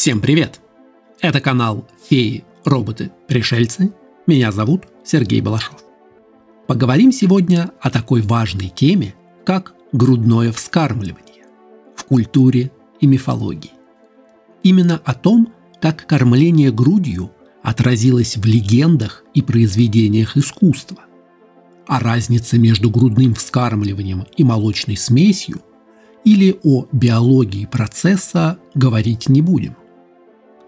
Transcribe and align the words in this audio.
Всем 0.00 0.22
привет! 0.22 0.62
Это 1.20 1.42
канал 1.42 1.86
«Феи, 2.08 2.42
роботы, 2.64 3.10
пришельцы». 3.28 3.92
Меня 4.26 4.50
зовут 4.50 4.84
Сергей 5.04 5.42
Балашов. 5.42 5.84
Поговорим 6.66 7.12
сегодня 7.12 7.70
о 7.82 7.90
такой 7.90 8.22
важной 8.22 8.70
теме, 8.70 9.14
как 9.44 9.74
грудное 9.92 10.52
вскармливание 10.52 11.44
в 11.94 12.04
культуре 12.04 12.70
и 13.00 13.06
мифологии. 13.06 13.72
Именно 14.62 15.02
о 15.04 15.12
том, 15.12 15.52
как 15.82 16.06
кормление 16.06 16.72
грудью 16.72 17.30
отразилось 17.62 18.38
в 18.38 18.44
легендах 18.46 19.22
и 19.34 19.42
произведениях 19.42 20.34
искусства. 20.38 21.04
О 21.86 22.00
разнице 22.00 22.56
между 22.56 22.88
грудным 22.88 23.34
вскармливанием 23.34 24.26
и 24.34 24.44
молочной 24.44 24.96
смесью 24.96 25.60
или 26.24 26.58
о 26.62 26.86
биологии 26.92 27.66
процесса 27.66 28.58
говорить 28.74 29.28
не 29.28 29.42
будем. 29.42 29.76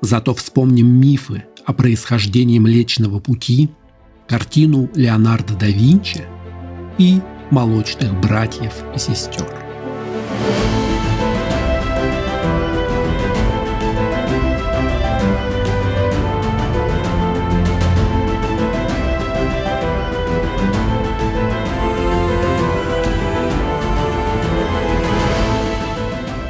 Зато 0.01 0.35
вспомним 0.35 0.89
мифы 0.89 1.45
о 1.65 1.73
происхождении 1.73 2.59
Млечного 2.59 3.21
Пути, 3.21 3.71
картину 4.27 4.91
Леонардо 4.95 5.55
да 5.55 5.67
Винчи 5.67 6.23
и 6.99 7.21
молочных 7.51 8.19
братьев 8.21 8.73
и 8.95 8.99
сестер. 8.99 9.62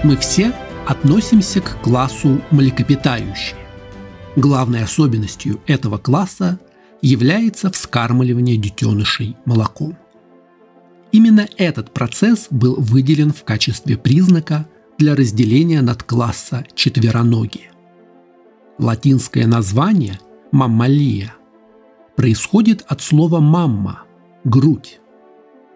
Мы 0.04 0.16
все 0.16 0.52
относимся 0.88 1.60
к 1.60 1.80
классу 1.80 2.42
млекопитающие. 2.50 3.56
Главной 4.34 4.82
особенностью 4.82 5.60
этого 5.68 5.96
класса 5.96 6.58
является 7.02 7.70
вскармливание 7.70 8.56
детенышей 8.56 9.36
молоком. 9.44 9.96
Именно 11.12 11.46
этот 11.56 11.92
процесс 11.94 12.48
был 12.50 12.74
выделен 12.76 13.32
в 13.32 13.44
качестве 13.44 13.96
признака 13.96 14.66
для 14.98 15.14
разделения 15.14 15.82
надкласса 15.82 16.66
четвероногие. 16.74 17.70
Латинское 18.78 19.46
название 19.46 20.18
«маммалия» 20.50 21.34
происходит 22.16 22.82
от 22.88 23.02
слова 23.02 23.38
«мамма»– 23.38 24.02
грудь. 24.44 24.98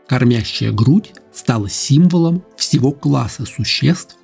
Кормящая 0.09 0.73
грудь 0.73 1.13
стала 1.33 1.69
символом 1.69 2.43
всего 2.57 2.93
класса 2.93 3.45
существ, 3.45 4.17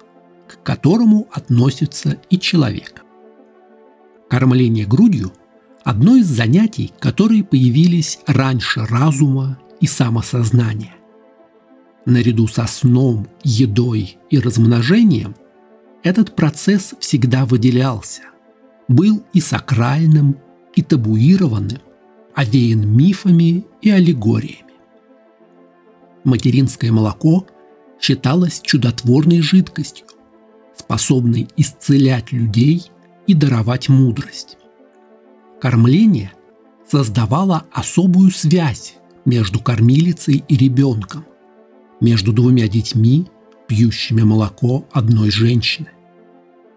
к 0.56 0.62
которому 0.62 1.28
относится 1.32 2.20
и 2.30 2.38
человек. 2.38 3.04
Кормление 4.28 4.86
грудью– 4.86 5.32
одно 5.84 6.16
из 6.16 6.26
занятий, 6.26 6.92
которые 6.98 7.44
появились 7.44 8.20
раньше 8.26 8.84
разума 8.86 9.58
и 9.80 9.86
самосознания. 9.86 10.94
Наряду 12.04 12.48
со 12.48 12.66
сном, 12.66 13.28
едой 13.42 14.18
и 14.30 14.38
размножением 14.38 15.36
этот 16.02 16.34
процесс 16.34 16.94
всегда 16.98 17.44
выделялся, 17.44 18.22
был 18.88 19.22
и 19.32 19.40
сакральным, 19.40 20.36
и 20.74 20.82
табуированным, 20.82 21.78
овеян 22.34 22.88
мифами 22.88 23.64
и 23.82 23.90
аллегориями. 23.90 24.72
Материнское 26.24 26.90
молоко 26.90 27.46
считалось 28.00 28.60
чудотворной 28.62 29.40
жидкостью, 29.40 30.06
способной 30.76 31.48
исцелять 31.56 32.32
людей 32.32 32.90
и 33.26 33.34
даровать 33.34 33.88
мудрость. 33.88 34.56
Кормление 35.60 36.32
создавало 36.90 37.64
особую 37.72 38.30
связь 38.30 38.96
между 39.24 39.60
кормилицей 39.60 40.44
и 40.48 40.56
ребенком, 40.56 41.24
между 42.00 42.32
двумя 42.32 42.68
детьми, 42.68 43.28
пьющими 43.68 44.22
молоко 44.22 44.86
одной 44.92 45.30
женщины. 45.30 45.88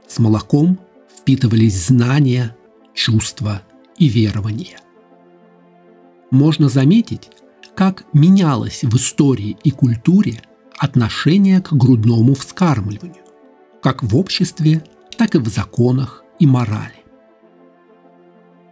С 0.07 0.19
молоком 0.19 0.79
впитывались 1.17 1.87
знания, 1.87 2.55
чувства 2.93 3.63
и 3.97 4.07
верования. 4.07 4.77
Можно 6.29 6.69
заметить, 6.69 7.29
как 7.75 8.05
менялось 8.13 8.83
в 8.83 8.95
истории 8.95 9.57
и 9.63 9.71
культуре 9.71 10.41
отношение 10.77 11.61
к 11.61 11.73
грудному 11.73 12.35
вскармливанию 12.35 13.24
как 13.85 14.01
в 14.01 14.17
обществе, 14.17 14.83
так 15.15 15.35
и 15.35 15.37
в 15.37 15.47
законах 15.47 16.23
и 16.39 16.47
морали. 16.47 17.03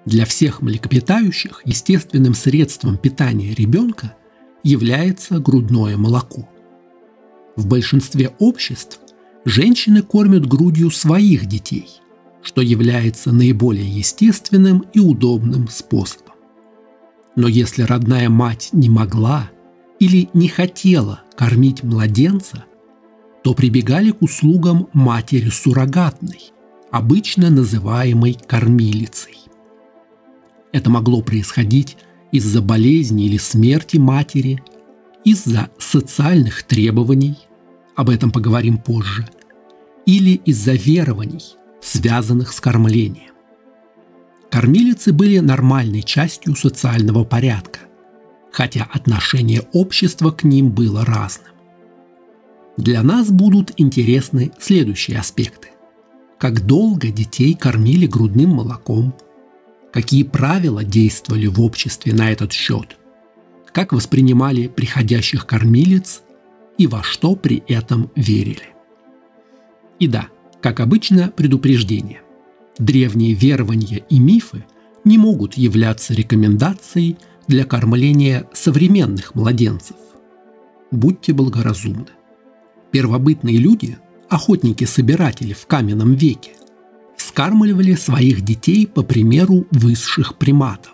Для 0.07 0.25
всех 0.25 0.63
млекопитающих 0.63 1.61
естественным 1.65 2.33
средством 2.33 2.97
питания 2.97 3.53
ребенка 3.53 4.15
является 4.63 5.37
грудное 5.37 5.97
молоко. 5.97 6.49
В 7.55 7.67
большинстве 7.67 8.33
обществ 8.39 9.01
женщины 9.45 10.01
кормят 10.01 10.47
грудью 10.47 10.89
своих 10.89 11.45
детей, 11.45 11.89
что 12.41 12.61
является 12.61 13.31
наиболее 13.31 13.87
естественным 13.87 14.83
и 14.93 14.99
удобным 14.99 15.67
способом. 15.67 16.33
Но 17.35 17.47
если 17.47 17.83
родная 17.83 18.29
мать 18.29 18.69
не 18.71 18.89
могла 18.89 19.51
или 19.99 20.27
не 20.33 20.47
хотела 20.47 21.21
кормить 21.35 21.83
младенца– 21.83 22.65
то 23.43 23.53
прибегали 23.53 24.11
к 24.11 24.21
услугам 24.21 24.87
матери 24.93 25.49
суррогатной, 25.49 26.51
обычно 26.91 27.49
называемой 27.49 28.33
кормилицей. 28.47 29.37
Это 30.71 30.89
могло 30.89 31.21
происходить 31.21 31.97
из-за 32.31 32.61
болезни 32.61 33.25
или 33.25 33.37
смерти 33.37 33.97
матери, 33.97 34.63
из-за 35.23 35.69
социальных 35.77 36.63
требований, 36.63 37.37
об 37.95 38.09
этом 38.09 38.31
поговорим 38.31 38.77
позже, 38.77 39.27
или 40.05 40.31
из-за 40.45 40.73
верований, 40.73 41.55
связанных 41.81 42.53
с 42.53 42.59
кормлением. 42.59 43.33
Кормилицы 44.49 45.13
были 45.13 45.39
нормальной 45.39 46.01
частью 46.01 46.55
социального 46.55 47.23
порядка, 47.23 47.79
хотя 48.51 48.87
отношение 48.91 49.61
общества 49.73 50.31
к 50.31 50.43
ним 50.43 50.71
было 50.71 51.05
разным. 51.05 51.52
Для 52.77 53.03
нас 53.03 53.29
будут 53.29 53.71
интересны 53.77 54.51
следующие 54.59 55.19
аспекты. 55.19 55.69
Как 56.39 56.65
долго 56.65 57.09
детей 57.09 57.53
кормили 57.53 58.07
грудным 58.07 58.49
молоком? 58.49 59.13
Какие 59.91 60.23
правила 60.23 60.83
действовали 60.83 61.45
в 61.45 61.61
обществе 61.61 62.13
на 62.13 62.31
этот 62.31 62.51
счет? 62.51 62.97
Как 63.71 63.93
воспринимали 63.93 64.67
приходящих 64.67 65.45
кормилец 65.45 66.23
и 66.79 66.87
во 66.87 67.03
что 67.03 67.35
при 67.35 67.63
этом 67.67 68.09
верили? 68.15 68.73
И 69.99 70.07
да, 70.07 70.27
как 70.59 70.79
обычно, 70.79 71.29
предупреждение. 71.29 72.21
Древние 72.79 73.33
верования 73.33 74.03
и 74.09 74.17
мифы 74.17 74.65
не 75.05 75.19
могут 75.19 75.53
являться 75.55 76.15
рекомендацией 76.15 77.17
для 77.47 77.65
кормления 77.65 78.47
современных 78.51 79.35
младенцев. 79.35 79.97
Будьте 80.89 81.33
благоразумны 81.33 82.07
первобытные 82.93 83.57
люди, 83.57 83.97
охотники-собиратели 84.29 85.53
в 85.53 85.65
каменном 85.65 86.13
веке, 86.13 86.51
скармливали 87.17 87.95
своих 87.95 88.41
детей 88.41 88.85
по 88.85 89.01
примеру 89.01 89.65
высших 89.71 90.37
приматов. 90.37 90.93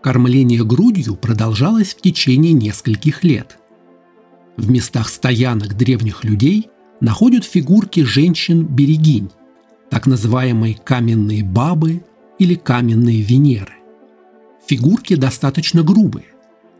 Кормление 0.00 0.64
грудью 0.64 1.16
продолжалось 1.16 1.94
в 1.94 2.00
течение 2.00 2.52
нескольких 2.52 3.24
лет. 3.24 3.58
В 4.56 4.70
местах 4.70 5.08
стоянок 5.08 5.76
древних 5.76 6.22
людей 6.22 6.68
находят 7.00 7.44
фигурки 7.44 8.04
женщин-берегинь, 8.04 9.30
так 9.90 10.06
называемые 10.06 10.76
каменные 10.76 11.42
бабы 11.42 12.04
или 12.38 12.54
каменные 12.54 13.20
Венеры. 13.20 13.74
Фигурки 14.68 15.16
достаточно 15.16 15.82
грубые, 15.82 16.26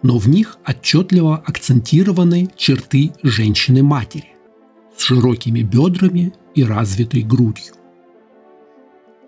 но 0.04 0.18
в 0.18 0.28
них 0.28 0.58
отчетливо 0.66 1.42
акцентированы 1.46 2.50
черты 2.56 3.12
женщины-матери 3.22 4.34
с 4.96 5.02
широкими 5.02 5.62
бедрами 5.62 6.34
и 6.54 6.62
развитой 6.62 7.22
грудью. 7.22 7.72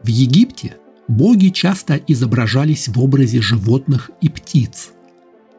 В 0.03 0.07
Египте 0.09 0.77
боги 1.09 1.49
часто 1.49 1.97
изображались 1.97 2.89
в 2.89 3.03
образе 3.03 3.41
животных 3.41 4.11
и 4.21 4.29
птиц, 4.29 4.93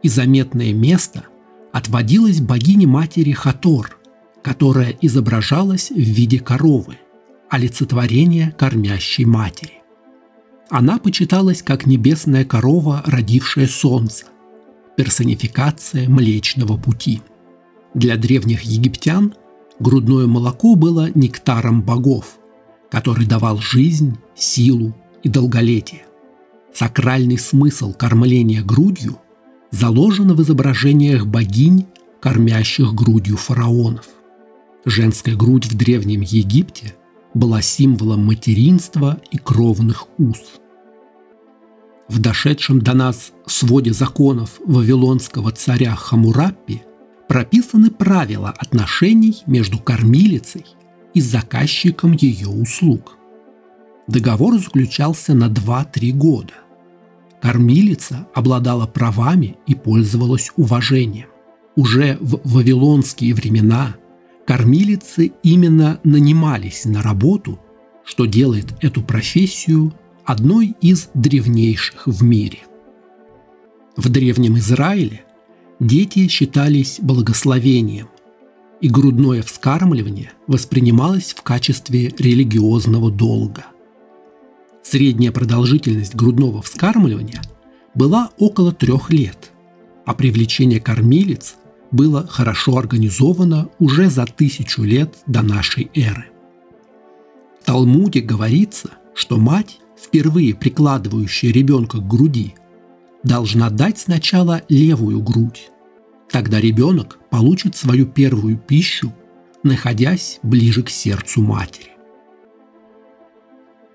и 0.03 0.07
заметное 0.07 0.71
место 0.71 1.23
отводилось 1.73 2.39
богине-матери 2.39 3.31
Хатор, 3.31 3.97
которая 4.43 4.95
изображалась 5.01 5.89
в 5.89 5.97
виде 5.97 6.39
коровы, 6.39 6.99
олицетворение 7.49 8.53
кормящей 8.55 9.25
матери. 9.25 9.81
Она 10.69 10.99
почиталась 10.99 11.63
как 11.63 11.87
небесная 11.87 12.45
корова, 12.45 13.01
родившая 13.07 13.67
солнце, 13.67 14.25
персонификация 14.97 16.09
Млечного 16.09 16.75
Пути. 16.75 17.21
Для 17.93 18.17
древних 18.17 18.63
египтян 18.63 19.33
грудное 19.79 20.25
молоко 20.25 20.75
было 20.75 21.09
нектаром 21.13 21.83
богов, 21.83 22.39
который 22.89 23.27
давал 23.27 23.59
жизнь, 23.59 24.17
силу 24.35 24.95
и 25.23 25.29
долголетие. 25.29 26.01
Сакральный 26.73 27.37
смысл 27.37 27.93
кормления 27.93 28.63
грудью 28.63 29.19
заложен 29.69 30.33
в 30.33 30.41
изображениях 30.41 31.27
богинь, 31.27 31.85
кормящих 32.19 32.93
грудью 32.93 33.37
фараонов. 33.37 34.07
Женская 34.83 35.35
грудь 35.35 35.67
в 35.67 35.77
Древнем 35.77 36.21
Египте 36.21 36.95
была 37.35 37.61
символом 37.61 38.25
материнства 38.25 39.21
и 39.29 39.37
кровных 39.37 40.07
уз. 40.17 40.59
В 42.09 42.19
дошедшем 42.19 42.81
до 42.81 42.93
нас 42.93 43.33
своде 43.45 43.91
законов 43.91 44.61
вавилонского 44.65 45.51
царя 45.51 45.95
Хамураппи 45.95 46.83
прописаны 47.27 47.91
правила 47.91 48.49
отношений 48.49 49.43
между 49.45 49.77
кормилицей 49.77 50.65
и 51.13 51.19
заказчиком 51.19 52.13
ее 52.13 52.47
услуг. 52.47 53.17
Договор 54.07 54.57
заключался 54.57 55.33
на 55.33 55.49
2-3 55.49 56.11
года. 56.13 56.53
Кормилица 57.41 58.27
обладала 58.33 58.87
правами 58.87 59.57
и 59.67 59.75
пользовалась 59.75 60.51
уважением. 60.55 61.27
Уже 61.75 62.17
в 62.21 62.39
вавилонские 62.45 63.33
времена 63.33 63.97
кормилицы 64.45 65.33
именно 65.43 65.99
нанимались 66.05 66.85
на 66.85 67.03
работу, 67.03 67.59
что 68.05 68.25
делает 68.25 68.73
эту 68.81 69.03
профессию 69.03 69.93
одной 70.27 70.75
из 70.81 71.09
древнейших 71.13 72.05
в 72.05 72.21
мире. 72.21 72.59
В 73.95 74.09
Древнем 74.09 74.57
Израиле 74.57 75.23
дети 75.79 76.27
считались 76.27 76.99
благословением, 77.01 78.09
и 78.81 78.89
грудное 78.89 79.41
вскармливание 79.41 80.33
воспринималось 80.45 81.33
в 81.33 81.41
качестве 81.43 82.13
религиозного 82.19 83.09
долга. 83.09 83.67
Средняя 84.83 85.31
продолжительность 85.31 86.13
грудного 86.13 86.61
вскармливания 86.61 87.41
была 87.95 88.31
около 88.37 88.73
трех 88.73 89.09
лет, 89.09 89.53
а 90.05 90.13
привлечение 90.13 90.81
кормилиц 90.81 91.55
было 91.91 92.27
хорошо 92.27 92.77
организовано 92.77 93.69
уже 93.79 94.09
за 94.09 94.25
тысячу 94.25 94.83
лет 94.83 95.15
до 95.25 95.41
нашей 95.41 95.89
эры. 95.95 96.25
В 97.61 97.65
Талмуде 97.65 98.19
говорится, 98.19 98.89
что 99.13 99.37
мать, 99.37 99.79
впервые 99.97 100.53
прикладывающая 100.53 101.51
ребенка 101.51 101.97
к 101.97 102.07
груди, 102.07 102.55
должна 103.23 103.69
дать 103.69 103.97
сначала 103.97 104.61
левую 104.69 105.21
грудь. 105.21 105.69
Тогда 106.31 106.59
ребенок 106.59 107.19
получит 107.29 107.75
свою 107.75 108.05
первую 108.05 108.57
пищу, 108.57 109.13
находясь 109.63 110.39
ближе 110.43 110.83
к 110.83 110.89
сердцу 110.89 111.41
матери. 111.41 111.91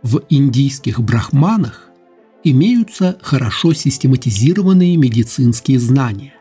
В 0.03 0.23
индийских 0.29 1.01
брахманах 1.01 1.91
имеются 2.43 3.19
хорошо 3.23 3.73
систематизированные 3.73 4.97
медицинские 4.97 5.79
знания, 5.79 6.35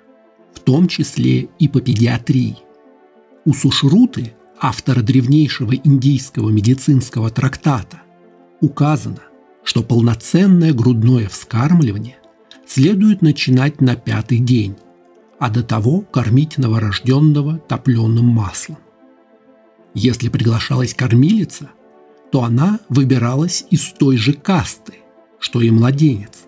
в 0.53 0.59
том 0.59 0.87
числе 0.87 1.49
и 1.59 1.67
по 1.67 1.79
педиатрии. 1.79 2.57
У 3.45 3.53
Сушруты, 3.53 4.33
автора 4.59 5.01
древнейшего 5.01 5.73
индийского 5.75 6.49
медицинского 6.49 7.29
трактата, 7.29 8.01
указано, 8.61 9.21
что 9.63 9.83
полноценное 9.83 10.73
грудное 10.73 11.27
вскармливание 11.27 12.17
следует 12.67 13.21
начинать 13.21 13.81
на 13.81 13.95
пятый 13.95 14.39
день, 14.39 14.75
а 15.39 15.49
до 15.49 15.63
того 15.63 16.01
кормить 16.01 16.57
новорожденного 16.57 17.59
топленым 17.59 18.25
маслом. 18.25 18.77
Если 19.93 20.29
приглашалась 20.29 20.93
кормилица, 20.93 21.71
то 22.31 22.43
она 22.43 22.79
выбиралась 22.87 23.65
из 23.69 23.91
той 23.91 24.17
же 24.17 24.33
касты, 24.33 24.93
что 25.39 25.61
и 25.61 25.69
младенец, 25.69 26.45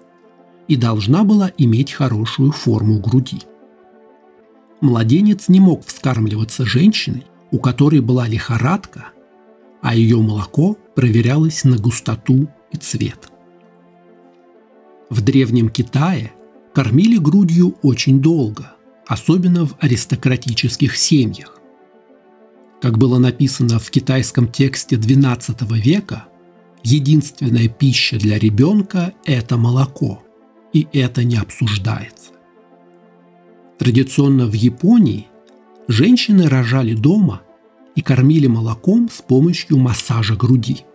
и 0.67 0.77
должна 0.77 1.23
была 1.23 1.51
иметь 1.57 1.91
хорошую 1.91 2.51
форму 2.51 2.99
груди. 2.99 3.41
Младенец 4.79 5.49
не 5.49 5.59
мог 5.59 5.85
вскармливаться 5.85 6.65
женщиной, 6.65 7.25
у 7.51 7.59
которой 7.59 7.99
была 7.99 8.27
лихорадка, 8.27 9.07
а 9.81 9.95
ее 9.95 10.17
молоко 10.17 10.77
проверялось 10.95 11.63
на 11.65 11.77
густоту 11.77 12.47
и 12.73 12.77
цвет. 12.77 13.29
В 15.09 15.21
Древнем 15.21 15.69
Китае 15.69 16.33
кормили 16.73 17.17
грудью 17.17 17.75
очень 17.81 18.19
долго, 18.21 18.73
особенно 19.07 19.65
в 19.65 19.75
аристократических 19.79 20.97
семьях. 20.97 21.59
Как 22.81 22.97
было 22.97 23.19
написано 23.19 23.79
в 23.79 23.89
китайском 23.91 24.47
тексте 24.47 24.95
XII 24.97 25.79
века, 25.79 26.25
единственная 26.83 27.69
пища 27.69 28.17
для 28.17 28.37
ребенка– 28.37 29.13
это 29.25 29.55
молоко, 29.55 30.23
и 30.73 30.87
это 30.91 31.23
не 31.23 31.37
обсуждается. 31.37 32.31
Традиционно 33.77 34.47
в 34.47 34.53
Японии 34.53 35.27
женщины 35.87 36.47
рожали 36.47 36.93
дома 36.93 37.41
и 37.95 38.01
кормили 38.01 38.47
молоком 38.47 39.09
с 39.09 39.21
помощью 39.21 39.77
массажа 39.77 40.35
груди. 40.35 40.85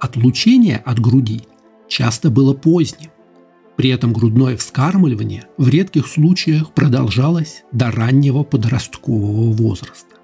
Отлучение 0.00 0.76
от 0.76 1.00
груди 1.00 1.42
часто 1.88 2.30
было 2.30 2.54
поздним, 2.54 3.10
при 3.76 3.90
этом 3.90 4.12
грудное 4.12 4.56
вскармливание 4.56 5.44
в 5.56 5.68
редких 5.68 6.06
случаях 6.06 6.72
продолжалось 6.72 7.64
до 7.72 7.90
раннего 7.90 8.42
подросткового 8.42 9.52
возраста. 9.52 10.16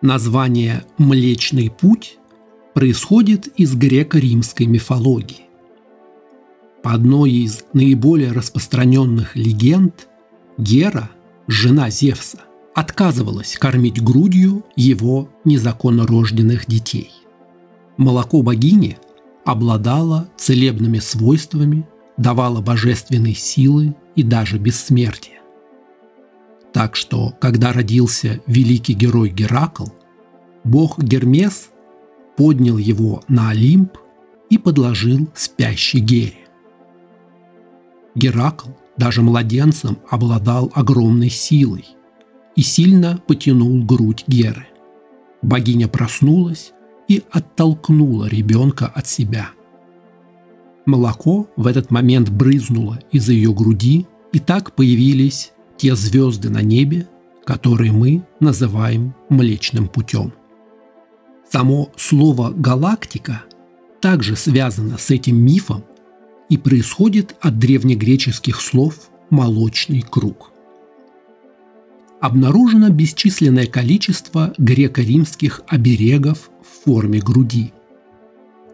Название 0.00 0.84
«Млечный 0.98 1.70
путь» 1.70 2.18
происходит 2.74 3.48
из 3.58 3.74
греко-римской 3.74 4.66
мифологии. 4.66 5.42
По 6.82 6.92
одной 6.92 7.30
из 7.30 7.64
наиболее 7.72 8.32
распространенных 8.32 9.36
легенд, 9.36 10.08
Гера, 10.58 11.10
жена 11.46 11.90
Зевса, 11.90 12.40
отказывалась 12.74 13.56
кормить 13.56 14.02
грудью 14.02 14.64
его 14.74 15.28
незаконно 15.44 16.06
рожденных 16.06 16.66
детей. 16.66 17.10
Молоко 17.96 18.42
богини– 18.42 18.98
обладала 19.44 20.28
целебными 20.36 20.98
свойствами, 20.98 21.86
давала 22.16 22.60
божественной 22.60 23.34
силы 23.34 23.94
и 24.14 24.22
даже 24.22 24.58
бессмертие. 24.58 25.40
Так 26.72 26.96
что, 26.96 27.34
когда 27.40 27.72
родился 27.72 28.40
великий 28.46 28.94
герой 28.94 29.30
Геракл, 29.30 29.86
бог 30.64 30.98
Гермес 30.98 31.70
поднял 32.36 32.78
его 32.78 33.22
на 33.28 33.50
Олимп 33.50 33.98
и 34.48 34.58
подложил 34.58 35.28
спящей 35.34 36.00
Гере. 36.00 36.48
Геракл 38.14 38.70
даже 38.96 39.22
младенцем 39.22 39.98
обладал 40.08 40.70
огромной 40.74 41.30
силой 41.30 41.86
и 42.56 42.62
сильно 42.62 43.20
потянул 43.26 43.82
грудь 43.84 44.24
Геры. 44.26 44.66
Богиня 45.40 45.88
проснулась 45.88 46.72
и 47.12 47.22
оттолкнула 47.30 48.26
ребенка 48.26 48.86
от 48.86 49.06
себя. 49.06 49.50
Молоко 50.86 51.46
в 51.56 51.66
этот 51.66 51.90
момент 51.90 52.30
брызнуло 52.30 52.98
из 53.10 53.28
ее 53.28 53.52
груди, 53.52 54.06
и 54.32 54.38
так 54.38 54.74
появились 54.74 55.52
те 55.76 55.94
звезды 55.94 56.48
на 56.48 56.62
небе, 56.62 57.06
которые 57.44 57.92
мы 57.92 58.24
называем 58.40 59.14
Млечным 59.28 59.88
путем. 59.88 60.32
Само 61.50 61.90
слово 61.96 62.50
«галактика» 62.50 63.42
также 64.00 64.34
связано 64.34 64.96
с 64.96 65.10
этим 65.10 65.36
мифом 65.36 65.84
и 66.48 66.56
происходит 66.56 67.36
от 67.42 67.58
древнегреческих 67.58 68.58
слов 68.58 69.10
«молочный 69.28 70.00
круг» 70.00 70.51
обнаружено 72.22 72.88
бесчисленное 72.88 73.66
количество 73.66 74.54
греко-римских 74.56 75.62
оберегов 75.66 76.50
в 76.62 76.84
форме 76.84 77.18
груди. 77.18 77.72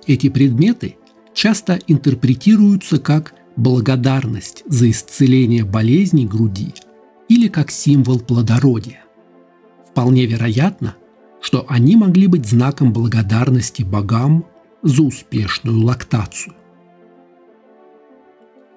Эти 0.07 0.29
предметы 0.29 0.97
часто 1.33 1.79
интерпретируются 1.87 2.99
как 2.99 3.33
благодарность 3.57 4.65
за 4.67 4.91
исцеление 4.91 5.65
болезней 5.65 6.27
груди 6.27 6.75
или 7.31 7.49
как 7.49 7.71
символ 7.71 8.21
плодородия. 8.21 9.03
Вполне 9.91 10.27
вероятно, 10.27 10.97
что 11.41 11.65
они 11.69 11.97
могли 11.97 12.27
быть 12.27 12.47
знаком 12.47 12.93
благодарности 12.93 13.83
богам 13.83 14.45
за 14.83 15.03
успешную 15.03 15.83
лактацию. 15.83 16.55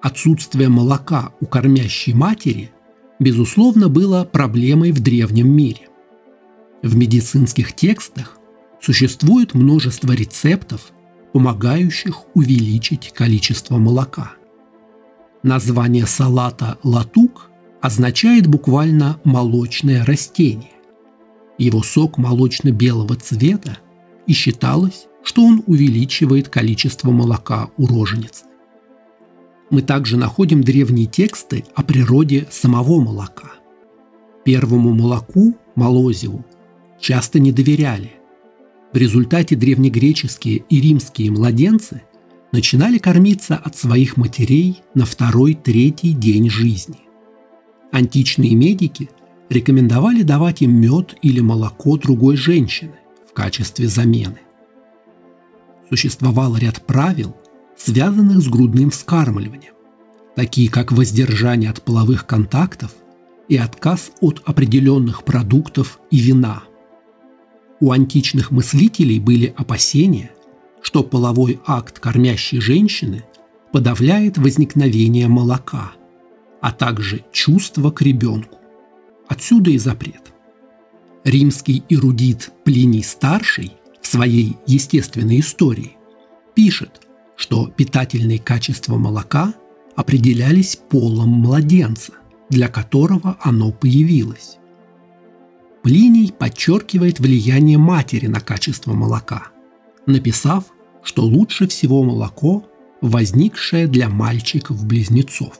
Отсутствие 0.00 0.70
молока 0.70 1.34
у 1.40 1.46
кормящей 1.46 2.14
матери– 2.14 2.70
безусловно, 3.22 3.88
было 3.88 4.24
проблемой 4.24 4.92
в 4.92 5.00
древнем 5.00 5.50
мире. 5.50 5.88
В 6.82 6.96
медицинских 6.96 7.74
текстах 7.74 8.38
существует 8.80 9.54
множество 9.54 10.12
рецептов, 10.12 10.92
помогающих 11.32 12.24
увеличить 12.34 13.12
количество 13.14 13.78
молока. 13.78 14.32
Название 15.42 16.06
салата 16.06 16.78
латук 16.82 17.50
означает 17.80 18.46
буквально 18.46 19.20
молочное 19.24 20.04
растение. 20.04 20.72
Его 21.58 21.82
сок 21.82 22.18
молочно-белого 22.18 23.16
цвета 23.16 23.78
и 24.26 24.32
считалось, 24.32 25.06
что 25.22 25.44
он 25.44 25.62
увеличивает 25.66 26.48
количество 26.48 27.10
молока 27.10 27.70
у 27.76 27.86
роженицы. 27.86 28.44
Мы 29.72 29.80
также 29.80 30.18
находим 30.18 30.62
древние 30.62 31.06
тексты 31.06 31.64
о 31.74 31.82
природе 31.82 32.46
самого 32.50 33.00
молока. 33.00 33.52
Первому 34.44 34.92
молоку, 34.92 35.56
молозиву, 35.74 36.44
часто 37.00 37.40
не 37.40 37.52
доверяли. 37.52 38.12
В 38.92 38.98
результате 38.98 39.56
древнегреческие 39.56 40.64
и 40.68 40.78
римские 40.78 41.30
младенцы 41.30 42.02
начинали 42.52 42.98
кормиться 42.98 43.56
от 43.56 43.74
своих 43.74 44.18
матерей 44.18 44.82
на 44.92 45.06
второй-третий 45.06 46.12
день 46.12 46.50
жизни. 46.50 46.98
Античные 47.92 48.54
медики 48.54 49.08
рекомендовали 49.48 50.22
давать 50.22 50.60
им 50.60 50.78
мед 50.78 51.16
или 51.22 51.40
молоко 51.40 51.96
другой 51.96 52.36
женщины 52.36 52.96
в 53.26 53.32
качестве 53.32 53.88
замены. 53.88 54.40
Существовал 55.88 56.58
ряд 56.58 56.84
правил, 56.84 57.34
связанных 57.84 58.40
с 58.40 58.48
грудным 58.48 58.90
вскармливанием, 58.90 59.74
такие 60.36 60.70
как 60.70 60.92
воздержание 60.92 61.70
от 61.70 61.82
половых 61.82 62.26
контактов 62.26 62.94
и 63.48 63.56
отказ 63.56 64.12
от 64.20 64.40
определенных 64.44 65.24
продуктов 65.24 65.98
и 66.10 66.18
вина. 66.18 66.62
У 67.80 67.90
античных 67.90 68.52
мыслителей 68.52 69.18
были 69.18 69.52
опасения, 69.56 70.30
что 70.80 71.02
половой 71.02 71.60
акт 71.66 71.98
кормящей 71.98 72.60
женщины 72.60 73.24
подавляет 73.72 74.38
возникновение 74.38 75.26
молока, 75.26 75.92
а 76.60 76.70
также 76.70 77.24
чувство 77.32 77.90
к 77.90 78.00
ребенку. 78.02 78.58
Отсюда 79.28 79.70
и 79.70 79.78
запрет. 79.78 80.32
Римский 81.24 81.82
эрудит 81.88 82.52
Плиний 82.64 83.02
Старший 83.02 83.72
в 84.00 84.06
своей 84.06 84.56
естественной 84.66 85.40
истории 85.40 85.96
пишет, 86.54 87.01
что 87.42 87.66
питательные 87.66 88.38
качества 88.38 88.96
молока 88.96 89.52
определялись 89.96 90.76
полом 90.76 91.30
младенца, 91.30 92.12
для 92.48 92.68
которого 92.68 93.36
оно 93.40 93.72
появилось. 93.72 94.58
Плиний 95.82 96.32
подчеркивает 96.32 97.18
влияние 97.18 97.78
матери 97.78 98.28
на 98.28 98.38
качество 98.38 98.92
молока, 98.92 99.48
написав, 100.06 100.66
что 101.02 101.24
лучше 101.24 101.66
всего 101.66 102.04
молоко, 102.04 102.64
возникшее 103.00 103.88
для 103.88 104.08
мальчиков-близнецов. 104.08 105.58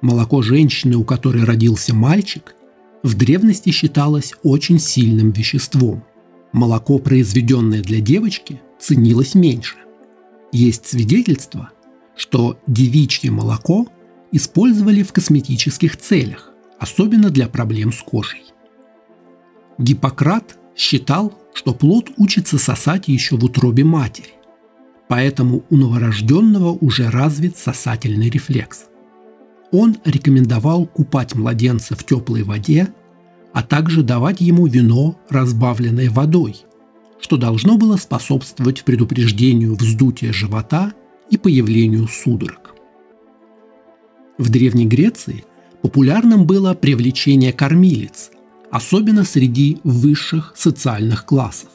Молоко 0.00 0.40
женщины, 0.40 0.96
у 0.96 1.04
которой 1.04 1.44
родился 1.44 1.94
мальчик, 1.94 2.54
в 3.02 3.14
древности 3.18 3.68
считалось 3.68 4.32
очень 4.42 4.78
сильным 4.78 5.30
веществом. 5.30 6.02
Молоко, 6.52 6.98
произведенное 6.98 7.82
для 7.82 8.00
девочки, 8.00 8.62
ценилось 8.80 9.34
меньше. 9.34 9.76
Есть 10.52 10.86
свидетельство, 10.86 11.70
что 12.14 12.58
девичье 12.66 13.30
молоко 13.30 13.88
использовали 14.32 15.02
в 15.02 15.12
косметических 15.12 15.96
целях, 15.96 16.50
особенно 16.78 17.30
для 17.30 17.48
проблем 17.48 17.90
с 17.90 18.02
кожей. 18.02 18.42
Гиппократ 19.78 20.58
считал, 20.76 21.32
что 21.54 21.72
плод 21.72 22.10
учится 22.18 22.58
сосать 22.58 23.08
еще 23.08 23.36
в 23.36 23.44
утробе 23.44 23.84
матери, 23.84 24.34
поэтому 25.08 25.64
у 25.70 25.76
новорожденного 25.76 26.72
уже 26.72 27.10
развит 27.10 27.56
сосательный 27.56 28.28
рефлекс. 28.28 28.84
Он 29.70 29.96
рекомендовал 30.04 30.84
купать 30.84 31.34
младенца 31.34 31.96
в 31.96 32.04
теплой 32.04 32.42
воде, 32.42 32.92
а 33.54 33.62
также 33.62 34.02
давать 34.02 34.42
ему 34.42 34.66
вино, 34.66 35.18
разбавленное 35.30 36.10
водой– 36.10 36.56
что 37.22 37.36
должно 37.36 37.78
было 37.78 37.96
способствовать 37.96 38.84
предупреждению 38.84 39.76
вздутия 39.76 40.32
живота 40.32 40.92
и 41.30 41.38
появлению 41.38 42.08
судорог. 42.08 42.74
В 44.38 44.50
Древней 44.50 44.86
Греции 44.86 45.44
популярным 45.82 46.46
было 46.46 46.74
привлечение 46.74 47.52
кормилиц, 47.52 48.30
особенно 48.70 49.24
среди 49.24 49.78
высших 49.84 50.52
социальных 50.56 51.24
классов. 51.24 51.70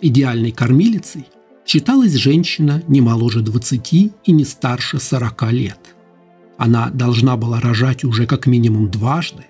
Идеальной 0.00 0.52
кормилицей 0.52 1.26
считалась 1.66 2.14
женщина 2.14 2.82
не 2.86 3.00
моложе 3.00 3.40
20 3.40 3.92
и 3.92 4.12
не 4.32 4.44
старше 4.44 5.00
40 5.00 5.52
лет. 5.52 5.80
Она 6.56 6.90
должна 6.90 7.36
была 7.36 7.60
рожать 7.60 8.04
уже 8.04 8.26
как 8.26 8.46
минимум 8.46 8.88
дважды, 8.90 9.44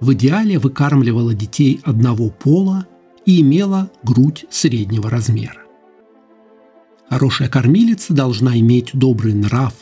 в 0.00 0.12
идеале 0.14 0.58
выкармливала 0.58 1.34
детей 1.34 1.80
одного 1.84 2.30
пола 2.30 2.86
и 3.26 3.40
имела 3.40 3.90
грудь 4.02 4.46
среднего 4.50 5.10
размера. 5.10 5.62
Хорошая 7.08 7.48
кормилица 7.48 8.12
должна 8.14 8.58
иметь 8.58 8.90
добрый 8.92 9.34
нрав, 9.34 9.74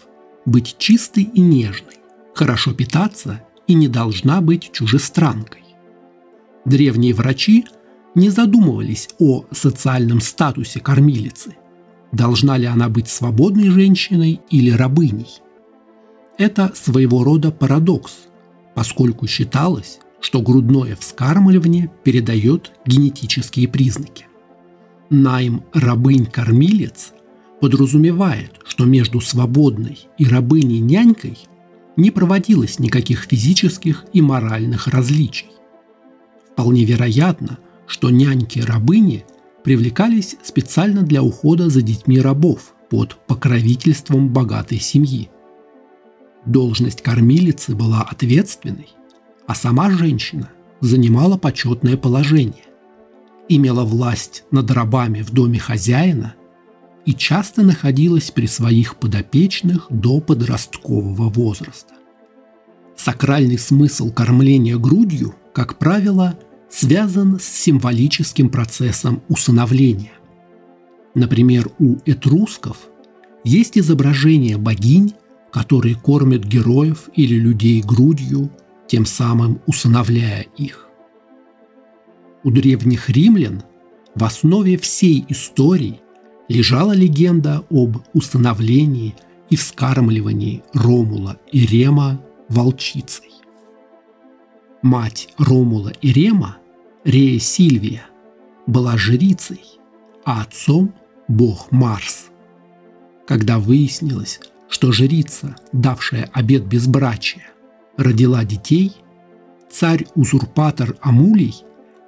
быть 0.45 0.77
чистой 0.79 1.25
и 1.25 1.41
нежной, 1.41 1.97
хорошо 2.35 2.75
питаться 2.75 3.43
и 3.67 3.75
не 3.75 3.89
должна 3.89 4.41
быть 4.41 4.71
чужестранкой. 4.73 5.63
Древние 6.65 7.15
врачи 7.15 7.65
не 8.15 8.29
задумывались 8.29 9.09
о 9.19 9.45
социальном 9.51 10.21
статусе 10.21 10.81
кормилицы. 10.81 11.57
Должна 12.13 12.59
ли 12.59 12.67
она 12.67 12.89
быть 12.89 13.09
свободной 13.09 13.71
женщиной 13.71 14.41
или 14.51 14.71
рабыней? 14.71 15.41
Это 16.37 16.73
своего 16.75 17.25
рода 17.25 17.51
парадокс, 17.51 18.13
поскольку 18.75 19.27
считалось, 19.27 19.99
что 20.23 20.41
грудное 20.41 20.97
вскармливание 20.97 21.91
передает 22.05 22.73
генетические 22.87 23.69
признаки. 23.69 24.27
Найм 25.11 25.65
рабынь-кормилец 25.75 27.13
подразумевает, 27.61 28.53
что 28.65 28.85
между 28.85 29.21
свободной 29.21 29.99
и 30.17 30.25
рабыней-нянькой 30.25 31.37
не 31.97 32.11
проводилось 32.11 32.79
никаких 32.79 33.25
физических 33.25 34.07
и 34.13 34.23
моральных 34.23 34.87
различий. 34.87 35.51
Вполне 36.53 36.85
вероятно, 36.85 37.59
что 37.87 38.09
няньки-рабыни 38.09 39.25
привлекались 39.65 40.37
специально 40.45 41.03
для 41.03 41.23
ухода 41.23 41.69
за 41.69 41.83
детьми 41.83 42.21
рабов 42.21 42.75
под 42.91 43.19
покровительством 43.27 44.29
богатой 44.29 44.79
семьи. 44.79 45.31
Должность 46.47 47.03
кормилицы 47.03 47.75
была 47.75 48.03
ответственной 48.03 48.89
а 49.47 49.55
сама 49.55 49.91
женщина 49.91 50.51
занимала 50.81 51.37
почетное 51.37 51.97
положение, 51.97 52.65
имела 53.49 53.85
власть 53.85 54.45
над 54.51 54.71
рабами 54.71 55.23
в 55.23 55.31
доме 55.31 55.59
хозяина 55.59 56.35
и 57.05 57.13
часто 57.15 57.63
находилась 57.63 58.31
при 58.31 58.47
своих 58.47 58.97
подопечных 58.97 59.87
до 59.91 60.21
подросткового 60.21 61.29
возраста. 61.31 61.95
Сакральный 62.97 63.59
смысл 63.59 64.13
кормления 64.13 64.77
грудью, 64.77 65.35
как 65.53 65.79
правило, 65.79 66.39
связан 66.71 67.39
с 67.41 67.45
символическим 67.45 68.49
процессом 68.49 69.23
усыновления. 69.29 70.13
Например, 71.15 71.71
у 71.79 71.97
этрусков 72.07 72.79
есть 73.45 73.77
изображения 73.77 74.57
богинь, 74.57 75.15
которые 75.51 75.97
кормят 75.97 76.45
героев 76.45 77.11
или 77.15 77.35
людей 77.35 77.83
грудью 77.83 78.51
тем 78.93 79.07
самым 79.07 79.63
усыновляя 79.67 80.43
их. 80.59 80.87
У 82.45 82.51
древних 82.51 83.09
римлян 83.09 83.63
в 84.15 84.23
основе 84.23 84.77
всей 84.77 85.25
истории 85.31 86.03
лежала 86.47 86.93
легенда 86.93 87.65
об 87.71 88.03
усыновлении 88.13 89.15
и 89.49 89.57
вскармливании 89.57 90.63
Ромула 90.75 91.39
и 91.51 91.65
Рема 91.65 92.21
волчицей. 92.51 93.31
Мать 94.83 95.31
Ромула 95.39 95.95
и 96.03 96.13
Рема, 96.13 96.59
Рея 97.03 97.39
Сильвия, 97.39 98.05
была 98.67 98.99
жрицей, 98.99 99.63
а 100.27 100.43
отцом– 100.43 100.93
бог 101.29 101.73
Марс. 101.73 102.27
Когда 103.27 103.59
выяснилось, 103.59 104.39
что 104.69 104.93
жрица, 104.93 105.57
давшая 105.73 106.29
обет 106.35 106.67
безбрачия, 106.67 107.53
родила 107.97 108.45
детей, 108.45 108.93
царь-узурпатор 109.71 110.97
Амулий 111.01 111.55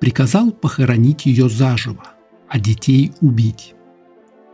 приказал 0.00 0.50
похоронить 0.50 1.26
ее 1.26 1.48
заживо, 1.48 2.04
а 2.48 2.58
детей 2.58 3.12
убить. 3.20 3.74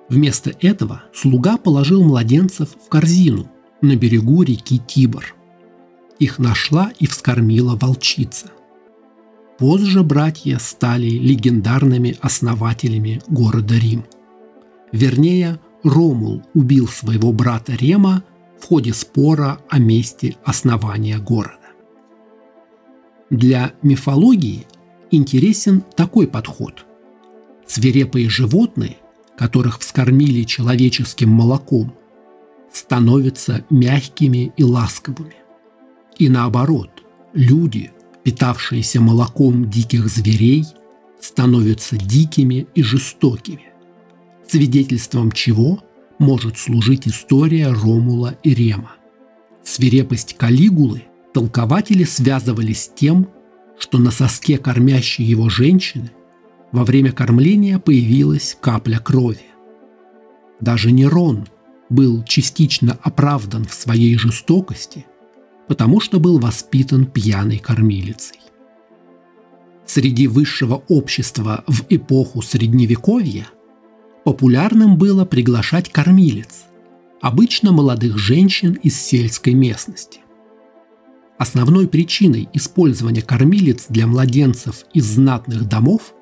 Вместо 0.08 0.50
этого 0.60 1.04
слуга 1.14 1.56
положил 1.56 2.02
младенцев 2.02 2.70
в 2.84 2.88
корзину 2.88 3.48
на 3.80 3.96
берегу 3.96 4.42
реки 4.42 4.78
Тибр. 4.78 5.34
Их 6.18 6.38
нашла 6.38 6.92
и 6.98 7.06
вскормила 7.06 7.76
волчица. 7.76 8.48
Позже 9.58 10.02
братья 10.02 10.58
стали 10.58 11.08
легендарными 11.08 12.16
основателями 12.20 13.20
города 13.28 13.74
Рим. 13.74 14.04
Вернее, 14.92 15.60
Ромул 15.82 16.42
убил 16.54 16.88
своего 16.88 17.32
брата 17.32 17.72
Рема 17.72 18.24
в 18.60 18.66
ходе 18.66 18.92
спора 18.92 19.60
о 19.68 19.78
месте 19.78 20.36
основания 20.44 21.18
города. 21.18 21.56
Для 23.30 23.72
мифологии 23.82 24.66
интересен 25.10 25.84
такой 25.96 26.26
подход. 26.26 26.84
Свирепые 27.66 28.28
животные, 28.28 28.96
которых 29.36 29.78
вскормили 29.78 30.42
человеческим 30.42 31.30
молоком, 31.30 31.94
становятся 32.72 33.64
мягкими 33.70 34.52
и 34.56 34.64
ласковыми. 34.64 35.36
И 36.18 36.28
наоборот, 36.28 36.90
люди, 37.32 37.92
питавшиеся 38.24 39.00
молоком 39.00 39.70
диких 39.70 40.08
зверей, 40.08 40.66
становятся 41.20 41.96
дикими 41.96 42.66
и 42.74 42.82
жестокими, 42.82 43.72
свидетельством 44.46 45.32
чего 45.32 45.82
может 46.20 46.58
служить 46.58 47.08
история 47.08 47.72
Ромула 47.72 48.36
и 48.44 48.54
Рема. 48.54 48.92
Свирепость 49.64 50.36
Калигулы 50.36 51.02
толкователи 51.32 52.04
связывали 52.04 52.74
с 52.74 52.88
тем, 52.88 53.28
что 53.78 53.98
на 53.98 54.10
соске 54.10 54.58
кормящей 54.58 55.24
его 55.24 55.48
женщины 55.48 56.12
во 56.72 56.84
время 56.84 57.12
кормления 57.12 57.78
появилась 57.78 58.56
капля 58.60 58.98
крови. 58.98 59.46
Даже 60.60 60.92
Нерон 60.92 61.48
был 61.88 62.22
частично 62.24 62.98
оправдан 63.02 63.64
в 63.64 63.72
своей 63.72 64.16
жестокости, 64.18 65.06
потому 65.68 66.00
что 66.00 66.20
был 66.20 66.38
воспитан 66.38 67.06
пьяной 67.06 67.58
кормилицей. 67.58 68.38
Среди 69.86 70.26
высшего 70.28 70.84
общества 70.88 71.64
в 71.66 71.86
эпоху 71.88 72.42
Средневековья 72.42 73.46
популярным 74.24 74.96
было 74.96 75.24
приглашать 75.24 75.90
кормилец, 75.90 76.64
обычно 77.20 77.72
молодых 77.72 78.18
женщин 78.18 78.74
из 78.82 79.00
сельской 79.00 79.54
местности. 79.54 80.20
Основной 81.38 81.88
причиной 81.88 82.48
использования 82.52 83.22
кормилец 83.22 83.86
для 83.88 84.06
младенцев 84.06 84.84
из 84.92 85.06
знатных 85.06 85.68
домов 85.68 86.14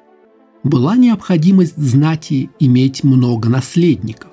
была 0.63 0.97
необходимость 0.97 1.77
знати 1.77 2.51
иметь 2.61 3.03
много 3.03 3.49
наследников. 3.49 4.31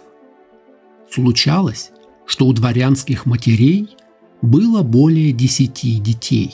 Случалось, 1.12 1.92
что 2.26 2.46
у 2.46 2.54
дворянских 2.54 3.26
матерей 3.26 3.96
было 4.42 4.84
более 4.84 5.32
десяти 5.32 6.00
детей. 6.00 6.54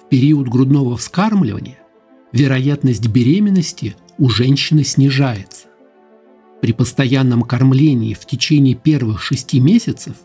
В 0.00 0.08
период 0.08 0.48
грудного 0.48 0.96
вскармливания 0.96 1.78
вероятность 2.32 3.08
беременности 3.08 3.96
у 4.18 4.28
женщины 4.28 4.84
снижается. 4.84 5.63
При 6.64 6.72
постоянном 6.72 7.42
кормлении 7.42 8.14
в 8.14 8.24
течение 8.24 8.74
первых 8.74 9.20
шести 9.20 9.60
месяцев 9.60 10.16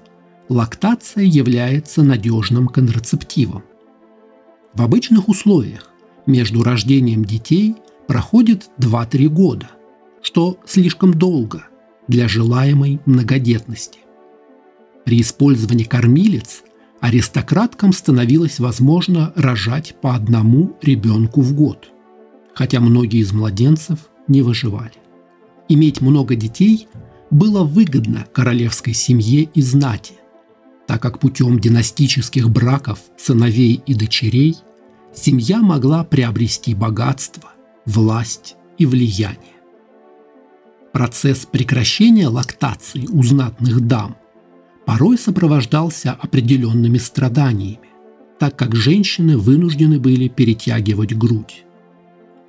лактация 0.47 1.25
является 1.25 2.01
надежным 2.01 2.69
контрацептивом. 2.69 3.63
В 4.73 4.81
обычных 4.81 5.27
условиях 5.27 5.91
между 6.25 6.63
рождением 6.63 7.25
детей 7.25 7.75
проходит 8.07 8.69
2-3 8.79 9.27
года, 9.27 9.69
что 10.21 10.57
слишком 10.65 11.13
долго 11.13 11.65
для 12.07 12.29
желаемой 12.29 13.01
многодетности. 13.05 13.99
При 15.03 15.19
использовании 15.19 15.83
кормилец 15.83 16.63
аристократкам 17.01 17.91
становилось 17.91 18.59
возможно 18.59 19.33
рожать 19.35 19.93
по 20.01 20.15
одному 20.15 20.77
ребенку 20.81 21.41
в 21.41 21.53
год, 21.53 21.91
хотя 22.53 22.79
многие 22.79 23.19
из 23.19 23.33
младенцев 23.33 23.99
не 24.29 24.41
выживали. 24.41 24.98
Иметь 25.69 26.01
много 26.01 26.35
детей 26.35 26.87
было 27.29 27.63
выгодно 27.63 28.25
королевской 28.33 28.93
семье 28.93 29.43
и 29.43 29.61
знати, 29.61 30.13
так 30.87 30.99
как 30.99 31.19
путем 31.19 31.59
династических 31.59 32.49
браков 32.49 32.99
сыновей 33.17 33.83
и 33.85 33.93
дочерей 33.93 34.57
семья 35.13 35.59
могла 35.59 36.03
приобрести 36.03 36.73
богатство, 36.73 37.51
власть 37.85 38.55
и 38.79 38.87
влияние. 38.87 39.37
Процесс 40.91 41.45
прекращения 41.45 42.27
лактации 42.27 43.05
у 43.05 43.21
знатных 43.21 43.81
дам 43.81 44.17
порой 44.87 45.19
сопровождался 45.19 46.13
определенными 46.13 46.97
страданиями, 46.97 47.89
так 48.39 48.55
как 48.55 48.75
женщины 48.75 49.37
вынуждены 49.37 49.99
были 49.99 50.29
перетягивать 50.29 51.15
грудь 51.15 51.63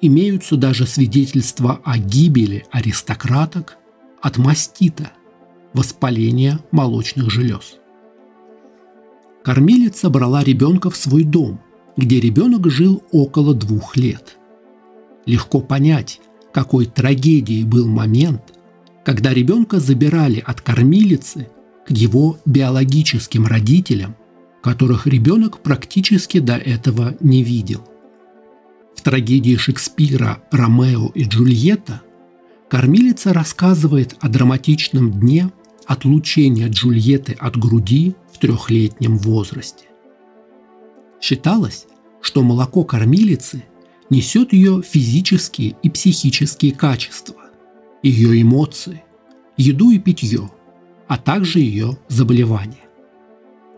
имеются 0.01 0.57
даже 0.57 0.87
свидетельства 0.87 1.81
о 1.85 1.99
гибели 1.99 2.65
аристократок 2.71 3.77
от 4.21 4.39
мастита, 4.39 5.13
воспаления 5.73 6.61
молочных 6.71 7.31
желез. 7.31 7.77
Кормилица 9.43 10.11
брала 10.11 10.43
ребенка 10.45 10.91
в 10.91 10.97
свой 10.97 11.25
дом, 11.25 11.61
где 11.97 12.21
ребенок 12.21 12.71
жил 12.71 13.03
около 13.11 13.55
двух 13.55 13.97
лет. 13.97 14.37
Легко 15.27 15.61
понять, 15.61 16.21
какой 16.53 16.87
трагедией 16.87 17.65
был 17.65 17.87
момент, 17.87 18.55
когда 19.05 19.33
ребенка 19.33 19.81
забирали 19.81 20.43
от 20.45 20.61
кормилицы 20.61 21.49
к 21.87 21.91
его 21.91 22.39
биологическим 22.45 23.47
родителям, 23.47 24.17
которых 24.63 25.07
ребенок 25.07 25.61
практически 25.61 26.39
до 26.39 26.57
этого 26.57 27.17
не 27.21 27.43
видел. 27.43 27.90
В 29.01 29.03
трагедии 29.03 29.57
Шекспира 29.57 30.43
«Ромео 30.51 31.07
и 31.15 31.25
Джульетта» 31.25 32.03
кормилица 32.69 33.33
рассказывает 33.33 34.15
о 34.21 34.29
драматичном 34.29 35.11
дне 35.11 35.51
отлучения 35.87 36.69
Джульетты 36.69 37.33
от 37.33 37.57
груди 37.57 38.15
в 38.31 38.37
трехлетнем 38.37 39.17
возрасте. 39.17 39.87
Считалось, 41.19 41.87
что 42.21 42.43
молоко 42.43 42.85
кормилицы 42.85 43.65
несет 44.11 44.53
ее 44.53 44.83
физические 44.83 45.77
и 45.83 45.89
психические 45.89 46.73
качества, 46.73 47.37
ее 48.03 48.43
эмоции, 48.43 49.03
еду 49.57 49.93
и 49.93 49.99
питье, 49.99 50.51
а 51.09 51.17
также 51.17 51.61
ее 51.61 51.97
заболевания. 52.09 52.85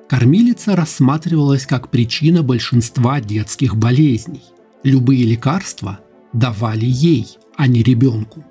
Кормилица 0.08 0.74
рассматривалась 0.74 1.64
как 1.64 1.90
причина 1.90 2.42
большинства 2.42 3.20
детских 3.20 3.76
болезней– 3.76 4.42
Любые 4.82 5.24
лекарства 5.24 6.00
давали 6.32 6.86
ей, 6.86 7.38
а 7.56 7.66
не 7.68 7.82
ребенку, 7.82 8.44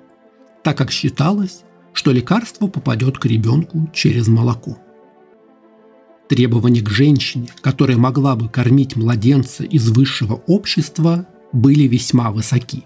так 0.62 0.78
как 0.78 0.90
считалось, 0.90 1.62
что 1.92 2.10
лекарство 2.10 2.68
попадет 2.68 3.18
к 3.18 3.26
ребенку 3.26 3.90
через 3.92 4.28
молоко. 4.28 4.78
Требования 6.28 6.80
к 6.80 6.88
женщине, 6.88 7.48
которая 7.60 7.98
могла 7.98 8.36
бы 8.36 8.48
кормить 8.48 8.96
младенца 8.96 9.64
из 9.64 9.90
высшего 9.90 10.42
общества, 10.46 11.26
были 11.52 11.82
весьма 11.82 12.30
высоки. 12.30 12.84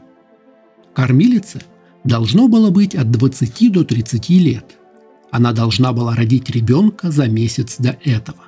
Кормилице 0.92 1.62
должно 2.02 2.48
было 2.48 2.70
быть 2.70 2.96
от 2.96 3.12
20 3.12 3.70
до 3.70 3.84
30 3.84 4.28
лет. 4.30 4.76
Она 5.30 5.52
должна 5.52 5.92
была 5.92 6.16
родить 6.16 6.50
ребенка 6.50 7.12
за 7.12 7.28
месяц 7.28 7.76
до 7.78 7.96
этого. 8.02 8.44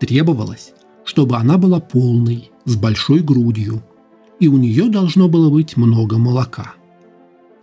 Требовалось, 0.00 0.72
чтобы 1.04 1.36
она 1.36 1.56
была 1.56 1.80
полной, 1.80 2.50
с 2.66 2.76
большой 2.76 3.20
грудью, 3.20 3.82
и 4.38 4.48
у 4.48 4.58
нее 4.58 4.90
должно 4.90 5.28
было 5.28 5.48
быть 5.48 5.76
много 5.76 6.18
молока. 6.18 6.74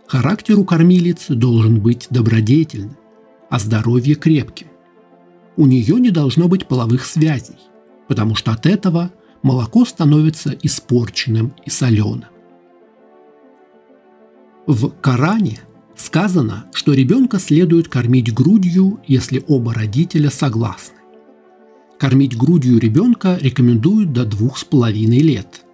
Характер 0.08 0.58
у 0.58 0.64
кормилицы 0.64 1.34
должен 1.34 1.80
быть 1.80 2.08
добродетельным, 2.10 2.96
а 3.48 3.58
здоровье 3.58 4.16
крепким. 4.16 4.66
У 5.56 5.66
нее 5.66 6.00
не 6.00 6.10
должно 6.10 6.48
быть 6.48 6.66
половых 6.66 7.06
связей, 7.06 7.58
потому 8.08 8.34
что 8.34 8.50
от 8.50 8.66
этого 8.66 9.12
молоко 9.42 9.84
становится 9.84 10.50
испорченным 10.50 11.54
и 11.64 11.70
соленым. 11.70 12.24
В 14.66 14.88
Коране 15.00 15.60
сказано, 15.94 16.64
что 16.72 16.94
ребенка 16.94 17.38
следует 17.38 17.88
кормить 17.88 18.32
грудью, 18.32 19.00
если 19.06 19.44
оба 19.46 19.74
родителя 19.74 20.30
согласны. 20.30 20.93
Кормить 21.98 22.36
грудью 22.36 22.78
ребенка 22.78 23.38
рекомендуют 23.40 24.12
до 24.12 24.24
двух 24.24 24.58
с 24.58 24.64
половиной 24.64 25.20
лет, 25.20 25.64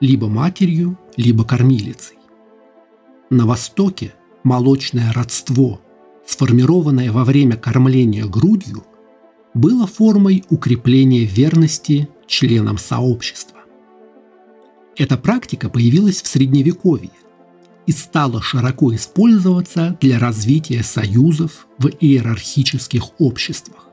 либо 0.00 0.28
матерью, 0.28 0.98
либо 1.16 1.44
кормилицей. 1.44 2.16
На 3.28 3.46
Востоке 3.46 4.14
молочное 4.44 5.12
родство, 5.12 5.80
сформированное 6.26 7.10
во 7.10 7.24
время 7.24 7.56
кормления 7.56 8.24
грудью, 8.26 8.84
было 9.54 9.86
формой 9.86 10.44
укрепления 10.48 11.24
верности 11.24 12.08
членам 12.26 12.78
сообщества. 12.78 13.58
Эта 14.96 15.16
практика 15.16 15.68
появилась 15.68 16.22
в 16.22 16.26
Средневековье 16.26 17.10
и 17.86 17.92
стала 17.92 18.40
широко 18.40 18.94
использоваться 18.94 19.96
для 20.00 20.18
развития 20.18 20.82
союзов 20.82 21.66
в 21.78 21.88
иерархических 21.88 23.20
обществах. 23.20 23.91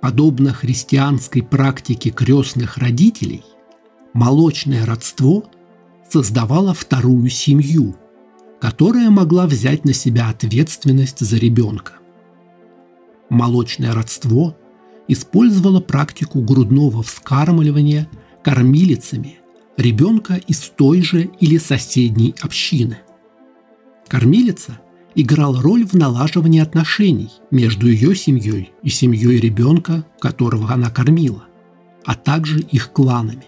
Подобно 0.00 0.52
христианской 0.52 1.42
практике 1.42 2.10
крестных 2.10 2.78
родителей, 2.78 3.42
молочное 4.12 4.86
родство 4.86 5.44
создавало 6.08 6.72
вторую 6.72 7.28
семью, 7.30 7.96
которая 8.60 9.10
могла 9.10 9.46
взять 9.46 9.84
на 9.84 9.92
себя 9.92 10.28
ответственность 10.28 11.18
за 11.20 11.36
ребенка. 11.36 11.94
Молочное 13.28 13.92
родство 13.92 14.56
использовало 15.08 15.80
практику 15.80 16.40
грудного 16.42 17.02
вскармливания 17.02 18.08
кормилицами 18.44 19.40
ребенка 19.76 20.34
из 20.34 20.60
той 20.60 21.02
же 21.02 21.30
или 21.40 21.58
соседней 21.58 22.34
общины. 22.40 22.98
Кормилица 24.06 24.80
играла 25.20 25.60
роль 25.60 25.84
в 25.84 25.94
налаживании 25.94 26.60
отношений 26.60 27.32
между 27.50 27.88
ее 27.88 28.14
семьей 28.14 28.70
и 28.84 28.88
семьей 28.88 29.40
ребенка, 29.40 30.06
которого 30.20 30.72
она 30.72 30.90
кормила, 30.90 31.44
а 32.04 32.14
также 32.14 32.60
их 32.60 32.92
кланами. 32.92 33.46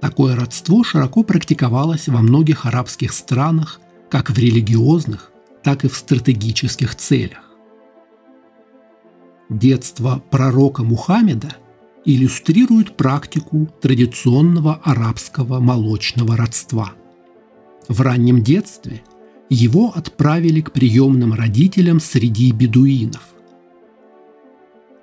Такое 0.00 0.34
родство 0.34 0.82
широко 0.82 1.22
практиковалось 1.22 2.08
во 2.08 2.20
многих 2.20 2.66
арабских 2.66 3.12
странах 3.12 3.80
как 4.10 4.30
в 4.30 4.38
религиозных, 4.38 5.30
так 5.62 5.84
и 5.84 5.88
в 5.88 5.96
стратегических 5.96 6.96
целях. 6.96 7.44
Детство 9.48 10.20
пророка 10.30 10.82
Мухаммеда 10.82 11.56
иллюстрирует 12.04 12.96
практику 12.96 13.68
традиционного 13.80 14.80
арабского 14.82 15.60
молочного 15.60 16.36
родства. 16.36 16.92
В 17.86 18.00
раннем 18.00 18.42
детстве 18.42 19.02
его 19.48 19.92
отправили 19.94 20.60
к 20.60 20.72
приемным 20.72 21.32
родителям 21.32 22.00
среди 22.00 22.52
бедуинов. 22.52 23.22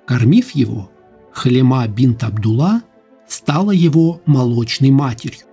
Кормив 0.06 0.50
его, 0.50 0.90
Халима 1.32 1.86
бинт 1.88 2.22
Абдулла 2.22 2.82
стала 3.26 3.70
его 3.70 4.20
молочной 4.26 4.90
матерью. 4.90 5.46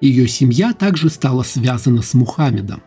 Ее 0.00 0.28
семья 0.28 0.72
также 0.74 1.10
стала 1.10 1.42
связана 1.42 2.02
с 2.02 2.14
Мухаммедом. 2.14 2.82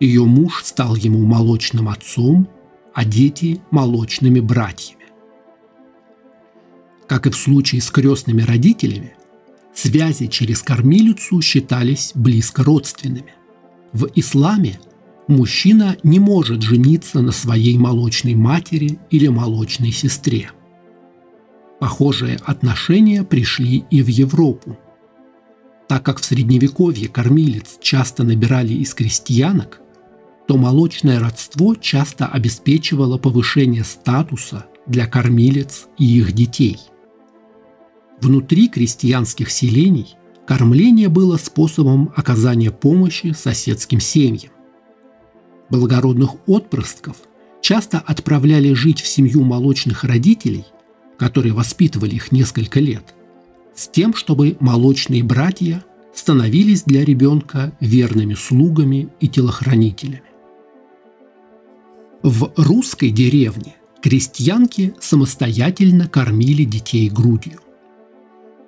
Ее 0.00 0.24
муж 0.24 0.62
стал 0.64 0.96
ему 0.96 1.24
молочным 1.24 1.88
отцом, 1.88 2.48
а 2.94 3.04
дети– 3.04 3.60
молочными 3.70 4.40
братьями. 4.40 5.04
Как 7.06 7.26
и 7.26 7.30
в 7.30 7.36
случае 7.36 7.80
с 7.80 7.90
крестными 7.90 8.42
родителями, 8.42 9.14
связи 9.74 10.26
через 10.26 10.62
кормилицу 10.62 11.40
считались 11.40 12.12
близко 12.14 12.62
родственными. 12.62 13.34
В 13.94 14.08
исламе 14.14 14.78
мужчина 15.28 15.96
не 16.02 16.18
может 16.18 16.60
жениться 16.60 17.22
на 17.22 17.32
своей 17.32 17.78
молочной 17.78 18.34
матери 18.34 18.98
или 19.10 19.28
молочной 19.28 19.92
сестре. 19.92 20.50
Похожие 21.80 22.36
отношения 22.44 23.24
пришли 23.24 23.84
и 23.90 24.02
в 24.02 24.08
Европу– 24.08 24.76
так 25.88 26.02
как 26.02 26.18
в 26.18 26.24
средневековье 26.24 27.08
кормилец 27.08 27.78
часто 27.80 28.24
набирали 28.24 28.72
из 28.74 28.94
крестьянок, 28.94 29.80
то 30.46 30.56
молочное 30.56 31.20
родство 31.20 31.74
часто 31.74 32.26
обеспечивало 32.26 33.18
повышение 33.18 33.84
статуса 33.84 34.66
для 34.86 35.06
кормилец 35.06 35.86
и 35.98 36.18
их 36.18 36.32
детей. 36.32 36.78
Внутри 38.20 38.68
крестьянских 38.68 39.50
селений 39.50 40.16
кормление 40.46 41.08
было 41.08 41.36
способом 41.36 42.12
оказания 42.16 42.70
помощи 42.70 43.34
соседским 43.36 44.00
семьям. 44.00 44.52
Благородных 45.70 46.36
отпрысков 46.46 47.16
часто 47.60 47.98
отправляли 47.98 48.72
жить 48.74 49.00
в 49.00 49.06
семью 49.06 49.42
молочных 49.42 50.04
родителей, 50.04 50.64
которые 51.16 51.54
воспитывали 51.54 52.14
их 52.14 52.32
несколько 52.32 52.80
лет– 52.80 53.14
с 53.74 53.88
тем, 53.88 54.14
чтобы 54.14 54.56
молочные 54.60 55.22
братья 55.22 55.84
становились 56.14 56.84
для 56.84 57.04
ребенка 57.04 57.72
верными 57.80 58.34
слугами 58.34 59.08
и 59.20 59.28
телохранителями. 59.28 60.22
В 62.22 62.52
русской 62.56 63.10
деревне 63.10 63.74
крестьянки 64.00 64.94
самостоятельно 65.00 66.08
кормили 66.08 66.64
детей 66.64 67.08
грудью. 67.10 67.60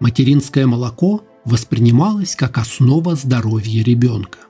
Материнское 0.00 0.66
молоко 0.66 1.22
воспринималось 1.46 2.34
как 2.36 2.58
основа 2.58 3.14
здоровья 3.14 3.82
ребенка. 3.82 4.40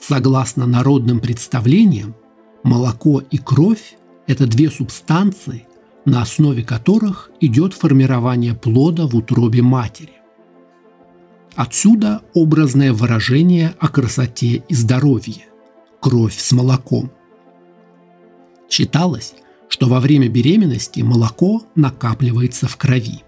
Согласно 0.00 0.66
народным 0.66 1.20
представлениям, 1.20 2.14
молоко 2.62 3.20
и 3.20 3.36
кровь– 3.36 3.96
это 4.26 4.46
две 4.46 4.70
субстанции, 4.70 5.66
на 6.04 6.22
основе 6.22 6.62
которых 6.62 7.30
идет 7.40 7.74
формирование 7.74 8.54
плода 8.54 9.06
в 9.06 9.16
утробе 9.16 9.62
матери. 9.62 10.12
Отсюда 11.56 12.22
образное 12.34 12.92
выражение 12.92 13.74
о 13.80 13.88
красоте 13.88 14.62
и 14.68 14.74
здоровье– 14.74 15.46
кровь 16.00 16.38
с 16.38 16.52
молоком. 16.52 17.10
Считалось, 18.70 19.34
что 19.68 19.88
во 19.88 19.98
время 19.98 20.28
беременности 20.28 21.00
молоко 21.00 21.62
накапливается 21.74 22.68
в 22.68 22.76
крови. 22.76 23.24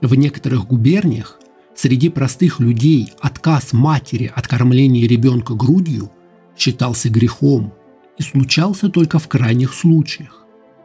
В 0.00 0.14
некоторых 0.14 0.66
губерниях 0.66 1.40
среди 1.80 2.08
простых 2.08 2.60
людей 2.60 3.12
отказ 3.20 3.72
матери 3.72 4.32
от 4.34 4.46
кормления 4.48 5.06
ребенка 5.06 5.54
грудью 5.54 6.10
считался 6.56 7.08
грехом 7.08 7.72
и 8.18 8.22
случался 8.22 8.88
только 8.88 9.18
в 9.18 9.28
крайних 9.28 9.72
случаях 9.72 10.40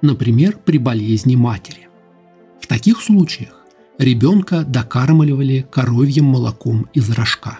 например, 0.05 0.57
при 0.63 0.77
болезни 0.77 1.35
матери. 1.35 1.87
В 2.61 2.67
таких 2.67 3.01
случаях 3.01 3.65
ребенка 3.97 4.63
докармливали 4.63 5.65
коровьим 5.69 6.25
молоком 6.25 6.87
из 6.93 7.09
рожка. 7.09 7.59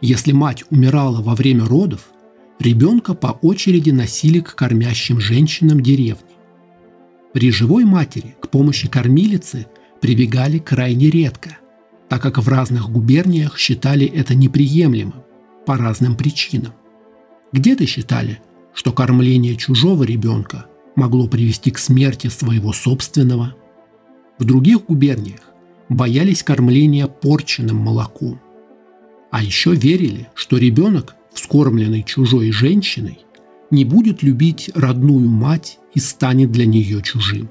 Если 0.00 0.32
мать 0.32 0.64
умирала 0.70 1.22
во 1.22 1.34
время 1.34 1.64
родов, 1.64 2.08
ребенка 2.58 3.14
по 3.14 3.38
очереди 3.42 3.90
носили 3.90 4.40
к 4.40 4.54
кормящим 4.54 5.20
женщинам 5.20 5.80
деревни. 5.82 6.36
При 7.32 7.50
живой 7.50 7.84
матери 7.84 8.36
к 8.40 8.48
помощи 8.48 8.88
кормилицы 8.88 9.66
прибегали 10.00 10.58
крайне 10.58 11.10
редко, 11.10 11.58
так 12.08 12.22
как 12.22 12.38
в 12.38 12.48
разных 12.48 12.90
губерниях 12.90 13.58
считали 13.58 14.06
это 14.06 14.34
неприемлемым 14.34 15.22
по 15.66 15.76
разным 15.76 16.16
причинам. 16.16 16.72
Где-то 17.52 17.86
считали, 17.86 18.40
что 18.74 18.92
кормление 18.92 19.56
чужого 19.56 20.04
ребенка 20.04 20.66
могло 20.94 21.28
привести 21.28 21.70
к 21.70 21.78
смерти 21.78 22.28
своего 22.28 22.72
собственного. 22.72 23.54
В 24.38 24.44
других 24.44 24.84
губерниях 24.84 25.40
боялись 25.88 26.42
кормления 26.42 27.06
порченным 27.06 27.76
молоком. 27.76 28.40
А 29.30 29.42
еще 29.42 29.74
верили, 29.74 30.28
что 30.34 30.56
ребенок, 30.56 31.16
вскормленный 31.32 32.02
чужой 32.02 32.50
женщиной, 32.50 33.18
не 33.70 33.84
будет 33.84 34.22
любить 34.22 34.70
родную 34.74 35.28
мать 35.28 35.78
и 35.94 36.00
станет 36.00 36.52
для 36.52 36.66
нее 36.66 37.02
чужим. 37.02 37.50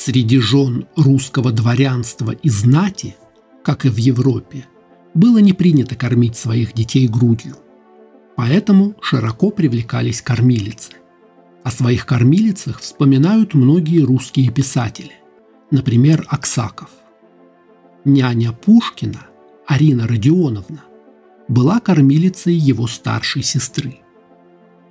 Среди 0.00 0.38
жен 0.38 0.86
русского 0.96 1.52
дворянства 1.52 2.30
и 2.30 2.48
знати, 2.48 3.16
как 3.62 3.84
и 3.84 3.88
в 3.88 3.96
Европе, 3.96 4.64
было 5.14 5.38
не 5.38 5.52
принято 5.52 5.94
кормить 5.94 6.36
своих 6.36 6.72
детей 6.72 7.06
грудью– 7.06 7.56
Поэтому 8.42 8.94
широко 9.02 9.50
привлекались 9.50 10.22
кормилицы. 10.22 10.92
О 11.62 11.70
своих 11.70 12.06
кормилицах 12.06 12.80
вспоминают 12.80 13.52
многие 13.52 14.00
русские 14.00 14.50
писатели, 14.50 15.12
например, 15.70 16.24
Аксаков. 16.26 16.88
Няня 18.06 18.52
Пушкина, 18.52 19.26
Арина 19.66 20.08
Родионовна, 20.08 20.84
была 21.48 21.80
кормилицей 21.80 22.54
его 22.54 22.86
старшей 22.86 23.42
сестры. 23.42 23.98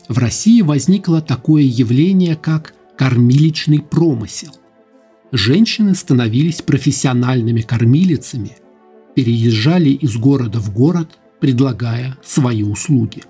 В 0.08 0.20
России 0.20 0.62
возникло 0.62 1.20
такое 1.20 1.64
явление, 1.64 2.36
как 2.36 2.76
кормиличный 2.96 3.80
промысел. 3.80 4.56
Женщины 5.32 5.94
становились 5.94 6.62
профессиональными 6.62 7.62
кормилицами, 7.62 8.58
переезжали 9.16 9.90
из 9.90 10.18
города 10.18 10.60
в 10.60 10.74
город, 10.74 11.20
предлагая 11.40 12.18
свои 12.24 12.64
услуги. 12.64 13.24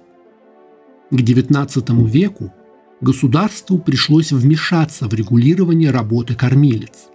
К 1.12 1.15
XIX 1.15 2.07
веку 2.07 2.53
государству 3.01 3.79
пришлось 3.79 4.31
вмешаться 4.31 5.07
в 5.07 5.13
регулирование 5.13 5.91
работы 5.91 6.35
кормилец. 6.35 7.09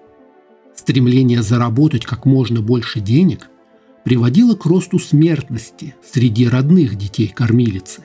Стремление 0.75 1.43
заработать 1.43 2.05
как 2.05 2.27
можно 2.27 2.61
больше 2.61 3.01
денег 3.01 3.49
приводило 4.05 4.55
к 4.55 4.67
росту 4.67 4.99
смертности 4.99 5.95
среди 6.05 6.47
родных 6.47 6.97
детей 6.97 7.29
кормилицы, 7.29 8.03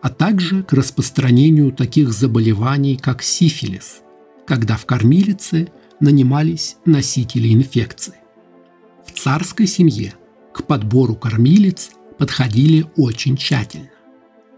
а 0.00 0.08
также 0.08 0.62
к 0.62 0.72
распространению 0.72 1.70
таких 1.72 2.12
заболеваний, 2.12 2.96
как 2.96 3.22
сифилис, 3.22 4.00
когда 4.46 4.76
в 4.76 4.86
кормилице 4.86 5.68
нанимались 6.00 6.76
носители 6.84 7.52
инфекции. 7.52 8.14
В 9.04 9.12
царской 9.12 9.66
семье 9.66 10.14
к 10.52 10.64
подбору 10.64 11.14
кормилец 11.14 11.90
подходили 12.18 12.86
очень 12.96 13.36
тщательно. 13.36 13.90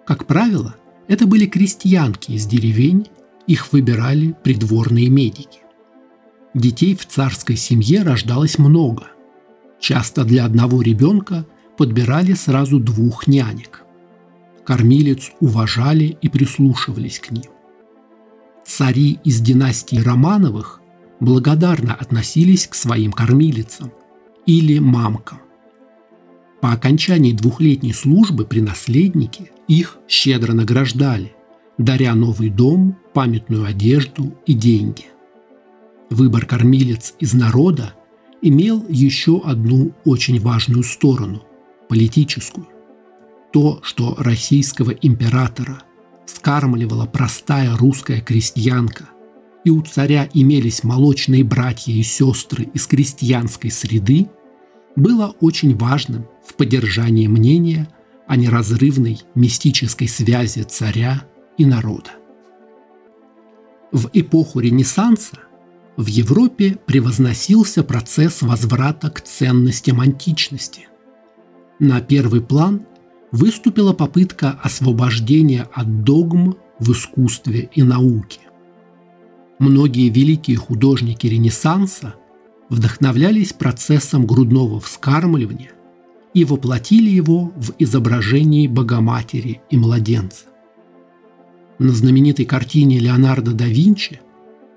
Как 0.07 0.27
правило, 0.27 0.77
это 1.09 1.27
были 1.27 1.47
крестьянки 1.47 2.33
из 2.33 2.47
деревень, 2.47 3.09
их 3.47 3.73
выбирали 3.73 4.35
придворные 4.43 5.09
медики. 5.09 5.61
Детей 6.55 6.97
в 6.97 7.07
царской 7.07 7.57
семье 7.57 8.03
рождалось 8.03 8.59
много. 8.59 9.09
Часто 9.79 10.25
для 10.25 10.45
одного 10.45 10.83
ребенка 10.83 11.47
подбирали 11.77 12.35
сразу 12.35 12.79
двух 12.79 13.27
нянек. 13.27 13.85
Кормилец 14.65 15.33
уважали 15.41 16.19
и 16.21 16.29
прислушивались 16.29 17.19
к 17.19 17.31
ним. 17.31 17.51
Цари 18.65 19.19
из 19.25 19.41
династии 19.41 19.97
Романовых 19.97 20.80
благодарно 21.21 21.95
относились 21.95 22.67
к 22.67 22.75
своим 22.75 23.13
кормилицам, 23.13 23.93
или 24.47 24.79
мамкам. 24.79 25.39
По 26.61 26.73
окончании 26.73 27.33
двухлетней 27.33 27.95
службы 27.95 28.45
при 28.45 28.61
наследнике 28.61 29.51
их 29.69 29.99
щедро 30.09 30.53
награждали, 30.53 31.33
даря 31.79 32.15
новый 32.15 32.51
дом, 32.51 32.99
памятную 33.15 33.65
одежду 33.65 34.35
и 34.47 34.55
деньги. 34.55 35.07
Выбор 36.11 36.45
кормилец 36.45 37.15
из 37.19 37.35
народа 37.35 37.95
имел 38.43 38.85
еще 38.89 39.41
одну 39.45 39.93
очень 40.05 40.41
важную 40.41 40.83
сторону– 40.83 41.43
политическую. 41.89 42.67
То, 43.53 43.81
что 43.83 44.17
российского 44.19 44.91
императора 44.91 45.83
скармливала 46.27 47.07
простая 47.07 47.77
русская 47.77 48.21
крестьянка, 48.21 49.09
и 49.65 49.71
у 49.71 49.83
царя 49.83 50.29
имелись 50.33 50.85
молочные 50.85 51.45
братья 51.45 51.93
и 51.93 52.03
сестры 52.03 52.69
из 52.75 52.87
крестьянской 52.87 53.71
среды, 53.71 54.29
было 54.97 55.35
очень 55.41 55.77
важным 55.77 56.27
в 56.45 56.55
поддержании 56.55 57.27
мнения 57.27 57.89
о 58.27 58.37
неразрывной 58.37 59.21
мистической 59.35 60.09
связи 60.09 60.63
царя 60.63 61.25
и 61.59 61.65
народа. 61.65 62.11
В 63.93 64.09
эпоху 64.13 64.61
Ренессанса 64.61 65.39
в 65.97 66.07
Европе 66.07 66.79
превозносился 66.87 67.83
процесс 67.83 68.43
возврата 68.43 69.11
к 69.11 69.21
ценностям 69.21 70.01
античности. 70.01 70.89
На 71.79 72.01
первый 72.01 72.41
план 72.41 72.87
выступила 73.33 73.93
попытка 73.93 74.59
освобождения 74.63 75.69
от 75.73 76.05
догм 76.05 76.57
в 76.79 76.93
искусстве 76.93 77.69
и 77.75 77.83
науке. 77.83 78.41
Многие 79.61 80.09
великие 80.09 80.57
художники 80.57 81.27
Ренессанса 81.27 82.15
вдохновлялись 82.71 83.53
процессом 83.53 84.27
грудного 84.27 84.81
вскармливания 84.81 85.73
и 86.33 86.47
воплотили 86.47 87.11
его 87.11 87.53
в 87.57 87.75
изображении 87.79 88.67
Богоматери 88.67 89.61
и 89.69 89.77
младенца. 89.77 90.47
На 91.79 91.93
знаменитой 91.93 92.47
картине 92.47 93.01
Леонардо 93.01 93.53
да 93.53 93.67
Винчи 93.67 94.23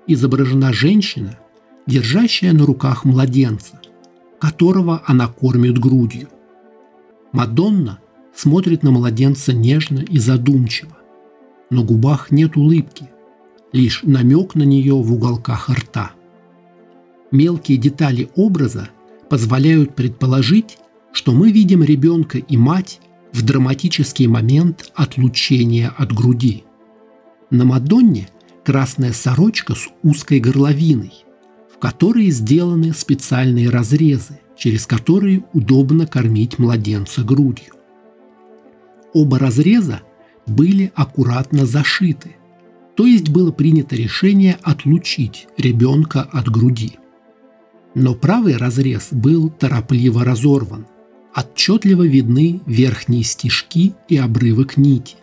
изображена 0.06 0.74
женщина, 0.74 1.38
держащая 1.86 2.52
на 2.52 2.66
руках 2.66 3.06
младенца, 3.06 3.80
которого 4.38 5.02
она 5.06 5.28
кормит 5.28 5.78
грудью. 5.78 6.28
Мадонна 7.32 8.00
смотрит 8.34 8.82
на 8.82 8.90
младенца 8.90 9.54
нежно 9.54 10.00
и 10.00 10.18
задумчиво. 10.18 10.98
На 11.70 11.82
губах 11.82 12.30
нет 12.30 12.58
улыбки, 12.58 13.08
лишь 13.74 14.02
намек 14.04 14.54
на 14.54 14.62
нее 14.62 14.94
в 14.94 15.12
уголках 15.12 15.68
рта. 15.68 16.12
Мелкие 17.30 17.76
детали 17.76 18.30
образа 18.34 18.88
позволяют 19.28 19.94
предположить, 19.94 20.78
что 21.12 21.32
мы 21.32 21.52
видим 21.52 21.82
ребенка 21.82 22.38
и 22.38 22.56
мать 22.56 23.00
в 23.34 23.44
драматический 23.44 24.28
момент 24.28 24.90
отлучения 24.94 25.92
от 25.98 26.10
груди– 26.14 26.64
на 27.54 27.64
Мадонне 27.64 28.28
красная 28.64 29.12
сорочка 29.12 29.74
с 29.74 29.88
узкой 30.02 30.40
горловиной, 30.40 31.12
в 31.72 31.78
которой 31.78 32.30
сделаны 32.30 32.92
специальные 32.92 33.70
разрезы, 33.70 34.40
через 34.56 34.88
которые 34.88 35.44
удобно 35.52 36.06
кормить 36.06 36.58
младенца 36.58 37.22
грудью. 37.22 37.74
Оба 39.12 39.38
разреза 39.38 40.00
были 40.46 40.90
аккуратно 40.96 41.64
зашиты, 41.64 42.36
то 42.96 43.06
есть 43.06 43.28
было 43.28 43.50
принято 43.50 43.96
решение 43.96 44.58
отлучить 44.62 45.48
ребенка 45.56 46.22
от 46.22 46.48
груди. 46.48 46.98
Но 47.94 48.14
правый 48.14 48.56
разрез 48.56 49.08
был 49.10 49.50
торопливо 49.50 50.24
разорван. 50.24 50.86
Отчетливо 51.36 52.06
видны 52.06 52.60
верхние 52.66 53.24
стежки 53.24 53.94
и 54.08 54.16
обрывок 54.16 54.76
нити. 54.76 55.16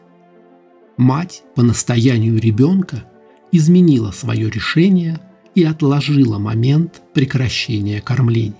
Мать 0.98 1.44
по 1.56 1.64
настоянию 1.64 2.38
ребенка 2.38 3.06
изменила 3.52 4.12
свое 4.12 4.50
решение 4.50 5.20
и 5.56 5.64
отложила 5.64 6.38
момент 6.38 7.02
прекращения 7.14 8.02
кормления. 8.02 8.56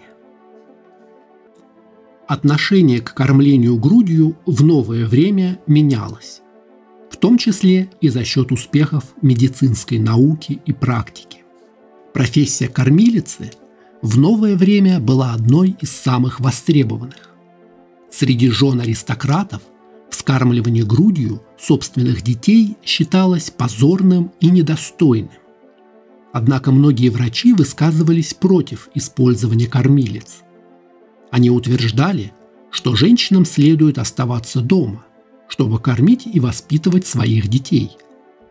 Отношение 2.28 3.02
к 3.02 3.14
кормлению 3.14 3.78
грудью 3.78 4.38
в 4.46 4.64
новое 4.64 5.06
время 5.06 5.60
менялось, 5.68 6.42
том 7.22 7.38
числе 7.38 7.90
и 8.02 8.10
за 8.10 8.26
счет 8.26 8.52
успехов 8.52 9.06
медицинской 9.22 10.00
науки 10.00 10.62
и 10.66 10.74
практики. 10.74 11.40
Профессия 12.14 12.68
кормилицы 12.68 13.52
в 14.02 14.18
новое 14.18 14.58
время 14.58 15.00
была 15.00 15.34
одной 15.34 15.78
из 15.80 15.92
самых 15.92 16.42
востребованных. 16.42 17.30
Среди 18.12 18.50
жен 18.50 18.82
аристократов 18.82 19.62
Вскармливание 20.12 20.84
грудью 20.84 21.42
собственных 21.58 22.22
детей 22.22 22.76
считалось 22.84 23.50
позорным 23.50 24.32
и 24.42 24.52
недостойным. 24.52 25.32
Однако 26.34 26.72
многие 26.72 27.10
врачи 27.10 27.54
высказывались 27.54 28.34
против 28.34 28.90
использования 28.94 29.68
кормилец. 29.68 30.42
Они 31.32 31.50
утверждали, 31.50 32.34
что 32.70 32.96
женщинам 32.96 33.46
следует 33.46 33.98
оставаться 33.98 34.62
дома, 34.62 35.06
чтобы 35.52 35.80
кормить 35.80 36.26
и 36.26 36.40
воспитывать 36.40 37.06
своих 37.06 37.50
детей, 37.50 37.92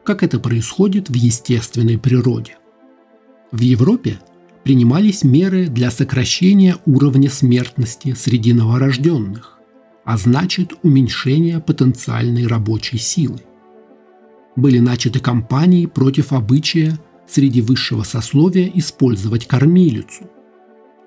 как 0.05 0.23
это 0.23 0.39
происходит 0.39 1.09
в 1.09 1.15
естественной 1.15 1.99
природе. 1.99 2.59
В 3.53 3.61
Европе 3.61 4.21
принимались 4.65 5.25
меры 5.25 5.69
для 5.69 5.91
сокращения 5.91 6.77
уровня 6.85 7.31
смертности 7.31 8.13
среди 8.13 8.53
новорожденных 8.53 9.57
а 10.05 10.17
значит 10.17 10.73
уменьшение 10.83 11.61
потенциальной 11.61 12.49
рабочей 12.49 12.99
силы. 12.99 13.41
Были 14.57 14.81
начаты 14.81 15.21
кампании 15.21 15.87
против 15.87 16.33
обычая 16.33 16.99
среди 17.29 17.61
высшего 17.61 18.03
сословия 18.03 18.69
использовать 18.75 19.47
кормилицу. 19.47 20.29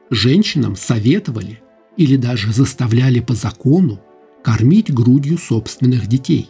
Женщинам 0.09 0.77
советовали 0.77 1.61
или 1.97 2.15
даже 2.15 2.53
заставляли 2.53 3.19
по 3.19 3.33
закону 3.33 3.99
кормить 4.43 4.93
грудью 4.93 5.37
собственных 5.37 6.07
детей. 6.07 6.49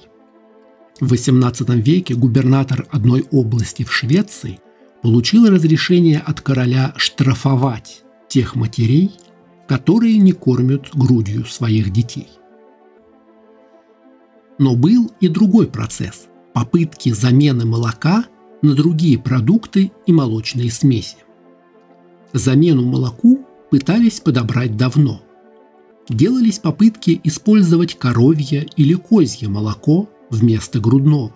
В 1.00 1.14
XVIII 1.14 1.80
веке 1.80 2.16
губернатор 2.16 2.88
одной 2.92 3.26
области 3.32 3.84
в 3.84 3.94
Швеции 3.94 4.60
получил 5.02 5.50
разрешение 5.50 6.20
от 6.20 6.42
короля 6.42 6.94
штрафовать 6.98 8.04
тех 8.28 8.56
матерей, 8.56 9.12
которые 9.68 10.18
не 10.18 10.32
кормят 10.32 10.90
грудью 10.94 11.46
своих 11.46 11.92
детей. 11.92 12.30
Но 14.58 14.76
был 14.76 15.12
и 15.20 15.28
другой 15.28 15.68
процесс– 15.68 16.28
попытки 16.54 17.10
замены 17.10 17.66
молока 17.66 18.26
на 18.62 18.76
другие 18.76 19.20
продукты 19.20 19.92
и 20.06 20.14
молочные 20.14 20.72
смеси. 20.72 21.18
Замену 22.32 22.84
молоку 22.84 23.46
пытались 23.70 24.20
подобрать 24.20 24.78
давно. 24.78 25.22
Делались 26.10 26.60
попытки 26.60 27.20
использовать 27.24 27.98
коровье 27.98 28.68
или 28.76 28.94
козье 28.94 29.48
молоко 29.48 30.10
вместо 30.30 30.80
грудного. 30.80 31.34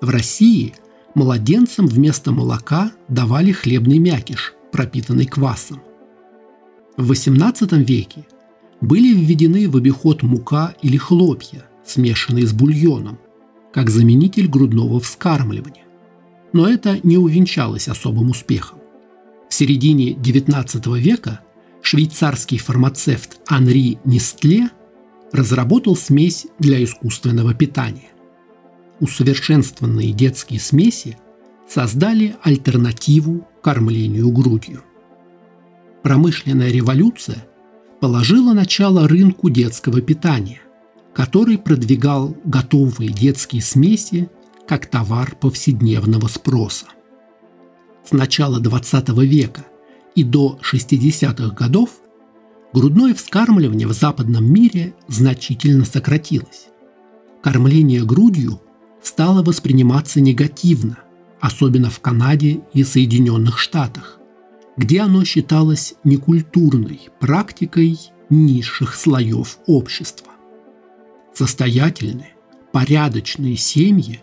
В 0.00 0.08
России 0.08 0.74
младенцам 1.14 1.86
вместо 1.86 2.30
молока 2.30 2.92
давали 3.08 3.50
хлебный 3.50 3.98
мякиш, 3.98 4.54
пропитанный 4.70 5.26
квасом. 5.26 5.80
В 6.96 7.10
XVIII 7.10 7.82
веке 7.82 8.26
были 8.80 9.12
введены 9.14 9.68
в 9.68 9.76
обиход 9.76 10.22
мука 10.22 10.74
или 10.82 10.96
хлопья, 10.96 11.64
смешанный 11.84 12.42
с 12.46 12.52
бульоном, 12.52 13.18
как 13.72 13.90
заменитель 13.90 14.48
грудного 14.48 15.00
вскармливания. 15.00 15.84
Но 16.52 16.68
это 16.68 16.98
не 17.02 17.18
увенчалось 17.18 17.88
особым 17.88 18.30
успехом. 18.30 18.78
В 19.48 19.54
середине 19.54 20.12
XIX 20.12 20.98
века 20.98 21.40
швейцарский 21.88 22.58
фармацевт 22.58 23.40
Анри 23.46 23.98
Нестле 24.04 24.68
разработал 25.32 25.96
смесь 25.96 26.46
для 26.58 26.84
искусственного 26.84 27.54
питания. 27.54 28.10
Усовершенствованные 29.00 30.12
детские 30.12 30.60
смеси 30.60 31.16
создали 31.66 32.36
альтернативу 32.42 33.48
кормлению 33.62 34.30
грудью. 34.30 34.82
Промышленная 36.02 36.70
революция 36.70 37.46
положила 38.00 38.52
начало 38.52 39.08
рынку 39.08 39.48
детского 39.48 40.02
питания, 40.02 40.60
который 41.14 41.56
продвигал 41.56 42.36
готовые 42.44 43.10
детские 43.10 43.62
смеси 43.62 44.28
как 44.66 44.84
товар 44.90 45.36
повседневного 45.36 46.28
спроса. 46.28 46.84
С 48.04 48.12
начала 48.12 48.60
20 48.60 49.08
века 49.20 49.64
и 50.14 50.24
до 50.24 50.58
60-х 50.62 51.54
годов 51.54 51.90
грудное 52.72 53.14
вскармливание 53.14 53.86
в 53.86 53.92
западном 53.92 54.44
мире 54.44 54.94
значительно 55.08 55.84
сократилось. 55.84 56.68
Кормление 57.42 58.04
грудью 58.04 58.60
стало 59.02 59.42
восприниматься 59.42 60.20
негативно, 60.20 60.98
особенно 61.40 61.90
в 61.90 62.00
Канаде 62.00 62.60
и 62.72 62.84
Соединенных 62.84 63.58
Штатах, 63.58 64.18
где 64.76 65.00
оно 65.00 65.24
считалось 65.24 65.94
некультурной 66.04 67.08
практикой 67.20 67.98
низших 68.30 68.94
слоев 68.94 69.58
общества. 69.66 70.32
Состоятельные, 71.32 72.34
порядочные 72.72 73.56
семьи 73.56 74.20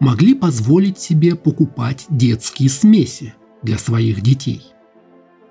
могли 0.00 0.34
позволить 0.34 0.98
себе 0.98 1.34
покупать 1.34 2.06
детские 2.08 2.68
смеси 2.68 3.34
для 3.62 3.78
своих 3.78 4.20
детей. 4.20 4.62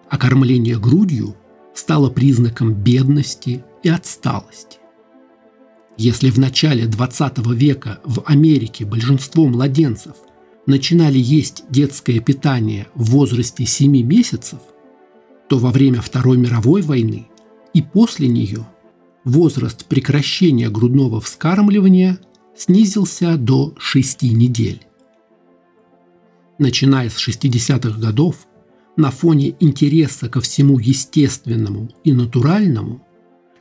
А 0.10 0.18
кормление 0.18 0.80
грудью 0.80 1.36
стало 1.74 2.10
признаком 2.10 2.74
бедности 2.74 3.64
и 3.84 3.90
отсталости. 3.90 4.80
Если 5.98 6.30
в 6.30 6.38
начале 6.38 6.86
20 6.86 7.40
века 7.56 8.00
в 8.04 8.22
Америке 8.26 8.86
большинство 8.86 9.48
младенцев 9.48 10.16
начинали 10.66 11.18
есть 11.18 11.66
детское 11.70 12.20
питание 12.20 12.88
в 12.94 13.12
возрасте 13.12 13.66
7 13.66 13.92
месяцев, 14.04 14.60
то 15.50 15.58
во 15.58 15.72
время 15.72 16.02
Второй 16.02 16.38
мировой 16.38 16.82
войны 16.82 17.28
и 17.74 17.82
после 17.82 18.28
нее 18.28 18.68
возраст 19.24 19.86
прекращения 19.86 20.70
грудного 20.70 21.20
вскармливания 21.20 22.20
снизился 22.56 23.38
до 23.38 23.74
6 23.78 24.24
недель. 24.24 24.82
Начиная 26.60 27.10
с 27.10 27.18
60-х 27.18 28.00
годов, 28.00 28.48
на 28.98 29.12
фоне 29.12 29.56
интереса 29.60 30.28
ко 30.28 30.42
всему 30.42 30.80
естественному 30.80 31.90
и 32.04 32.12
натуральному, 32.12 33.06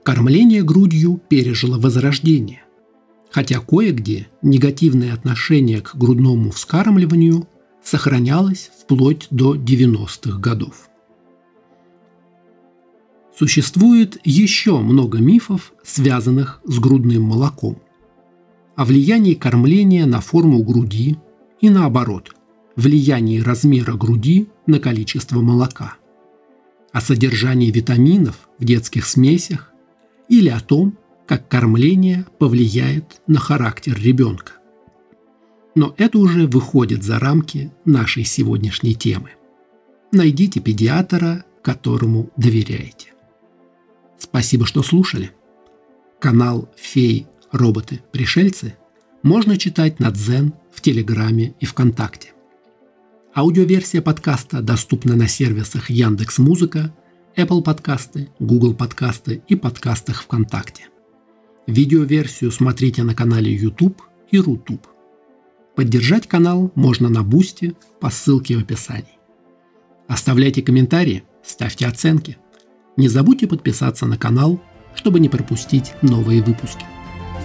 кормление 0.02 0.62
грудью 0.62 1.20
пережило 1.28 1.78
возрождение. 1.78 2.62
Хотя 3.30 3.60
кое-где 3.60 4.28
негативное 4.40 5.12
отношение 5.12 5.82
к 5.82 5.94
грудному 5.94 6.50
вскармливанию 6.50 7.46
сохранялось 7.84 8.70
вплоть 8.80 9.28
до 9.30 9.54
90-х 9.54 10.38
годов. 10.38 10.88
Существует 13.38 14.18
еще 14.24 14.78
много 14.78 15.18
мифов, 15.18 15.74
связанных 15.84 16.62
с 16.64 16.78
грудным 16.78 17.22
молоком. 17.24 17.82
О 18.74 18.86
влиянии 18.86 19.34
кормления 19.34 20.06
на 20.06 20.22
форму 20.22 20.62
груди 20.62 21.18
и 21.60 21.68
наоборот, 21.68 22.34
влиянии 22.76 23.40
размера 23.40 23.92
груди 23.94 24.48
на 24.66 24.80
количество 24.80 25.40
молока. 25.40 25.94
О 26.92 27.00
содержании 27.00 27.70
витаминов 27.70 28.48
в 28.58 28.64
детских 28.64 29.06
смесях 29.06 29.72
или 30.28 30.48
о 30.48 30.60
том, 30.60 30.98
как 31.26 31.48
кормление 31.48 32.26
повлияет 32.38 33.20
на 33.26 33.38
характер 33.38 33.98
ребенка. 33.98 34.52
Но 35.74 35.94
это 35.98 36.18
уже 36.18 36.46
выходит 36.46 37.02
за 37.02 37.18
рамки 37.18 37.72
нашей 37.84 38.24
сегодняшней 38.24 38.94
темы. 38.94 39.30
Найдите 40.12 40.60
педиатра, 40.60 41.44
которому 41.62 42.30
доверяете. 42.36 43.12
Спасибо, 44.18 44.66
что 44.66 44.82
слушали. 44.82 45.32
Канал 46.18 46.70
«Фей. 46.76 47.26
Роботы. 47.52 48.00
Пришельцы» 48.12 48.76
можно 49.22 49.56
читать 49.56 50.00
на 50.00 50.10
Дзен, 50.10 50.54
в 50.72 50.80
Телеграме 50.80 51.54
и 51.60 51.66
ВКонтакте. 51.66 52.32
Аудиоверсия 53.36 54.00
подкаста 54.00 54.62
доступна 54.62 55.14
на 55.14 55.28
сервисах 55.28 55.90
Яндекс 55.90 56.38
Музыка, 56.38 56.94
Apple 57.36 57.62
подкасты, 57.62 58.30
Google 58.38 58.72
подкасты 58.72 59.42
и 59.46 59.54
подкастах 59.54 60.22
ВКонтакте. 60.22 60.86
Видеоверсию 61.66 62.50
смотрите 62.50 63.02
на 63.02 63.14
канале 63.14 63.54
YouTube 63.54 64.00
и 64.30 64.38
Rutube. 64.38 64.86
Поддержать 65.74 66.26
канал 66.26 66.72
можно 66.74 67.10
на 67.10 67.22
Boosty 67.22 67.76
по 68.00 68.08
ссылке 68.08 68.56
в 68.56 68.62
описании. 68.62 69.18
Оставляйте 70.08 70.62
комментарии, 70.62 71.24
ставьте 71.44 71.86
оценки– 71.86 72.38
не 72.96 73.08
забудьте 73.08 73.46
подписаться 73.46 74.06
на 74.06 74.16
канал, 74.16 74.58
чтобы 74.94 75.20
не 75.20 75.28
пропустить 75.28 75.92
новые 76.00 76.42
выпуски. 76.42 76.86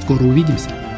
Скоро 0.02 0.24
увидимся! 0.24 0.91